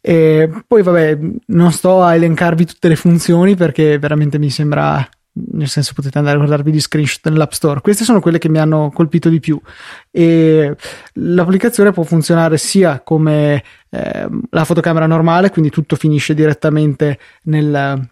E 0.00 0.48
poi 0.66 0.82
vabbè, 0.82 1.18
non 1.46 1.72
sto 1.72 2.02
a 2.02 2.14
elencarvi 2.14 2.64
tutte 2.64 2.88
le 2.88 2.96
funzioni 2.96 3.56
perché 3.56 3.98
veramente 3.98 4.38
mi 4.38 4.48
sembra 4.48 5.06
nel 5.32 5.68
senso 5.68 5.92
potete 5.94 6.18
andare 6.18 6.36
a 6.36 6.38
guardarvi 6.38 6.72
gli 6.72 6.80
screenshot 6.80 7.28
nell'app 7.28 7.52
store. 7.52 7.80
Queste 7.80 8.04
sono 8.04 8.20
quelle 8.20 8.38
che 8.38 8.48
mi 8.48 8.58
hanno 8.58 8.90
colpito 8.92 9.28
di 9.28 9.40
più 9.40 9.60
e 10.10 10.76
l'applicazione 11.14 11.92
può 11.92 12.02
funzionare 12.02 12.58
sia 12.58 13.00
come 13.00 13.62
eh, 13.90 14.28
la 14.50 14.64
fotocamera 14.64 15.06
normale, 15.06 15.50
quindi 15.50 15.70
tutto 15.70 15.96
finisce 15.96 16.34
direttamente 16.34 17.18
nel 17.44 18.08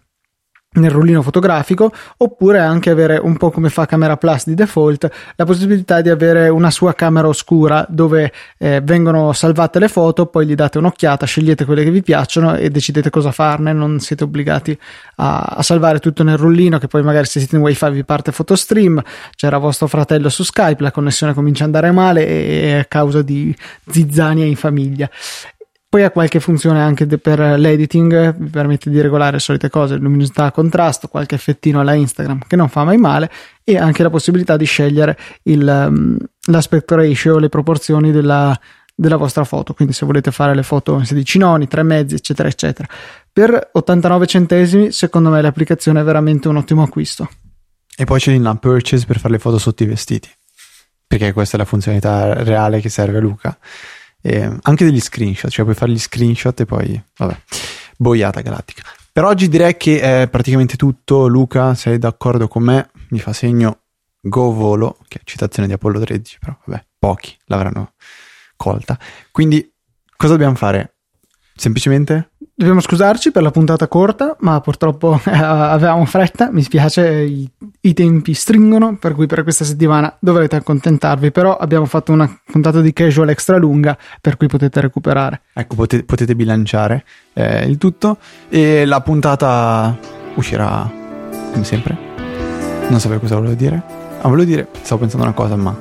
nel 0.77 0.91
rullino 0.91 1.21
fotografico 1.21 1.91
oppure 2.17 2.59
anche 2.59 2.89
avere 2.89 3.17
un 3.17 3.37
po' 3.37 3.51
come 3.51 3.69
fa 3.69 3.85
Camera 3.85 4.17
Plus 4.17 4.45
di 4.45 4.55
default 4.55 5.09
la 5.35 5.45
possibilità 5.45 6.01
di 6.01 6.09
avere 6.09 6.49
una 6.49 6.71
sua 6.71 6.93
camera 6.93 7.27
oscura 7.27 7.85
dove 7.89 8.31
eh, 8.57 8.81
vengono 8.83 9.33
salvate 9.33 9.79
le 9.79 9.87
foto 9.87 10.25
poi 10.25 10.45
gli 10.45 10.55
date 10.55 10.77
un'occhiata 10.77 11.25
scegliete 11.25 11.65
quelle 11.65 11.83
che 11.83 11.91
vi 11.91 12.01
piacciono 12.01 12.55
e 12.55 12.69
decidete 12.69 13.09
cosa 13.09 13.31
farne. 13.31 13.73
Non 13.73 13.99
siete 13.99 14.23
obbligati 14.23 14.77
a, 15.17 15.41
a 15.41 15.63
salvare 15.63 15.99
tutto 15.99 16.23
nel 16.23 16.37
rullino 16.37 16.77
che 16.77 16.87
poi 16.87 17.03
magari 17.03 17.25
se 17.25 17.39
siete 17.39 17.55
in 17.55 17.61
wifi 17.61 17.89
vi 17.91 18.03
parte 18.03 18.31
photostream 18.31 19.01
c'era 19.35 19.57
vostro 19.57 19.87
fratello 19.87 20.29
su 20.29 20.43
Skype 20.43 20.81
la 20.81 20.91
connessione 20.91 21.33
comincia 21.33 21.63
ad 21.63 21.73
andare 21.73 21.93
male 21.93 22.27
e, 22.27 22.61
e 22.61 22.79
a 22.79 22.85
causa 22.85 23.21
di 23.21 23.55
zizzania 23.85 24.45
in 24.45 24.55
famiglia 24.55 25.09
poi 25.89 26.03
ha 26.03 26.11
qualche 26.11 26.41
funzione 26.41 26.81
anche 26.81 27.05
per 27.05 27.39
l'editing, 27.39 28.35
vi 28.35 28.49
permette 28.49 28.89
di 28.89 28.99
regolare 28.99 29.33
le 29.33 29.39
solite 29.39 29.69
cose, 29.69 29.95
luminosità, 29.95 30.51
contrasto, 30.51 31.07
qualche 31.07 31.35
effettino 31.35 31.79
alla 31.79 31.93
Instagram 31.93 32.39
che 32.45 32.57
non 32.57 32.67
fa 32.67 32.83
mai 32.83 32.97
male 32.97 33.31
e 33.63 33.77
anche 33.77 34.03
la 34.03 34.09
possibilità 34.09 34.57
di 34.57 34.65
scegliere 34.65 35.17
il, 35.43 35.65
um, 35.65 36.17
l'aspect 36.47 36.91
ratio, 36.91 37.37
le 37.37 37.47
proporzioni 37.47 38.11
della, 38.11 38.57
della 38.93 39.15
vostra 39.15 39.45
foto. 39.45 39.73
Quindi 39.73 39.93
se 39.93 40.05
volete 40.05 40.31
fare 40.31 40.53
le 40.53 40.63
foto 40.63 40.95
in 40.95 41.05
16 41.05 41.37
noni, 41.37 41.67
3 41.69 41.83
mezzi, 41.83 42.15
eccetera, 42.15 42.49
eccetera. 42.49 42.87
Per 43.31 43.69
89 43.71 44.27
centesimi, 44.27 44.91
secondo 44.91 45.29
me 45.29 45.41
l'applicazione 45.41 46.01
è 46.01 46.03
veramente 46.03 46.49
un 46.49 46.57
ottimo 46.57 46.83
acquisto. 46.83 47.29
E 47.95 48.03
poi 48.03 48.19
c'è 48.19 48.31
l'in-app 48.31 48.59
purchase 48.59 49.05
per 49.05 49.19
fare 49.19 49.35
le 49.35 49.39
foto 49.39 49.57
sotto 49.57 49.83
i 49.83 49.85
vestiti. 49.85 50.29
Perché 51.07 51.31
questa 51.31 51.55
è 51.55 51.59
la 51.59 51.65
funzionalità 51.65 52.43
reale 52.43 52.81
che 52.81 52.89
serve 52.89 53.19
a 53.19 53.21
Luca 53.21 53.57
e 54.27 54.57
anche 54.61 54.83
degli 54.83 54.99
screenshot, 54.99 55.49
cioè 55.49 55.63
puoi 55.63 55.77
fare 55.77 55.91
gli 55.93 55.99
screenshot 55.99 56.59
e 56.59 56.65
poi, 56.65 57.01
vabbè, 57.17 57.41
boiata 57.95 58.41
galattica. 58.41 58.83
Per 59.09 59.23
oggi 59.23 59.47
direi 59.47 59.77
che 59.77 60.01
è 60.01 60.27
praticamente 60.27 60.75
tutto. 60.75 61.27
Luca, 61.27 61.73
sei 61.75 61.97
d'accordo 61.97 62.49
con 62.49 62.61
me? 62.61 62.89
Mi 63.09 63.19
fa 63.19 63.31
segno 63.31 63.83
Go 64.19 64.51
Volo, 64.51 64.97
che 65.07 65.19
è 65.19 65.21
citazione 65.23 65.67
di 65.67 65.73
Apollo 65.73 66.01
13, 66.01 66.39
però 66.39 66.57
vabbè, 66.65 66.85
pochi 66.99 67.37
l'avranno 67.45 67.93
colta. 68.57 68.99
Quindi 69.31 69.73
cosa 70.17 70.33
dobbiamo 70.33 70.55
fare? 70.55 70.97
Semplicemente 71.55 72.31
Dobbiamo 72.59 72.79
scusarci 72.79 73.29
per 73.29 73.43
la 73.43 73.51
puntata 73.51 73.87
corta, 73.87 74.35
ma 74.39 74.59
purtroppo 74.61 75.21
eh, 75.25 75.29
avevamo 75.31 76.05
fretta, 76.05 76.49
mi 76.51 76.63
spiace, 76.63 77.07
i, 77.07 77.47
i, 77.81 77.93
tempi 77.93 78.33
stringono, 78.33 78.97
per 78.97 79.13
cui 79.13 79.27
per 79.27 79.43
questa 79.43 79.63
settimana 79.63 80.11
dovrete 80.17 80.55
accontentarvi, 80.55 81.29
però 81.29 81.55
abbiamo 81.55 81.85
fatto 81.85 82.13
una 82.13 82.27
puntata 82.51 82.81
di 82.81 82.93
casual 82.93 83.29
extra 83.29 83.57
lunga, 83.57 83.95
per 84.19 84.37
cui 84.37 84.47
potete 84.47 84.81
recuperare. 84.81 85.41
Ecco, 85.53 85.75
potete, 85.75 86.03
potete 86.03 86.35
bilanciare 86.35 87.05
eh, 87.33 87.63
il 87.67 87.77
tutto 87.77 88.17
e 88.49 88.85
la 88.85 89.01
puntata 89.01 89.95
uscirà 90.33 90.91
come 91.51 91.63
sempre. 91.63 91.95
Non 92.89 92.99
sapevo 92.99 93.19
cosa 93.19 93.35
volevo 93.35 93.53
dire. 93.53 93.83
Ah, 94.21 94.29
volevo 94.29 94.49
dire, 94.49 94.67
stavo 94.81 95.01
pensando 95.01 95.27
una 95.27 95.35
cosa, 95.35 95.55
ma 95.55 95.77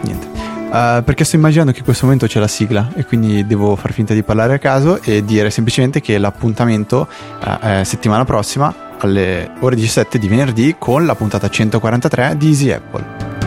niente. 0.00 0.33
Uh, 0.74 1.04
perché 1.04 1.22
sto 1.22 1.36
immaginando 1.36 1.70
che 1.70 1.78
in 1.78 1.84
questo 1.84 2.04
momento 2.04 2.26
c'è 2.26 2.40
la 2.40 2.48
sigla 2.48 2.90
e 2.96 3.04
quindi 3.04 3.46
devo 3.46 3.76
far 3.76 3.92
finta 3.92 4.12
di 4.12 4.24
parlare 4.24 4.54
a 4.54 4.58
caso 4.58 5.00
e 5.02 5.24
dire 5.24 5.48
semplicemente 5.48 6.00
che 6.00 6.18
l'appuntamento 6.18 7.06
uh, 7.40 7.58
è 7.60 7.84
settimana 7.84 8.24
prossima 8.24 8.74
alle 8.98 9.52
ore 9.60 9.76
17 9.76 10.18
di 10.18 10.26
venerdì 10.26 10.74
con 10.76 11.06
la 11.06 11.14
puntata 11.14 11.48
143 11.48 12.36
di 12.36 12.48
Easy 12.48 12.72
Apple. 12.72 13.43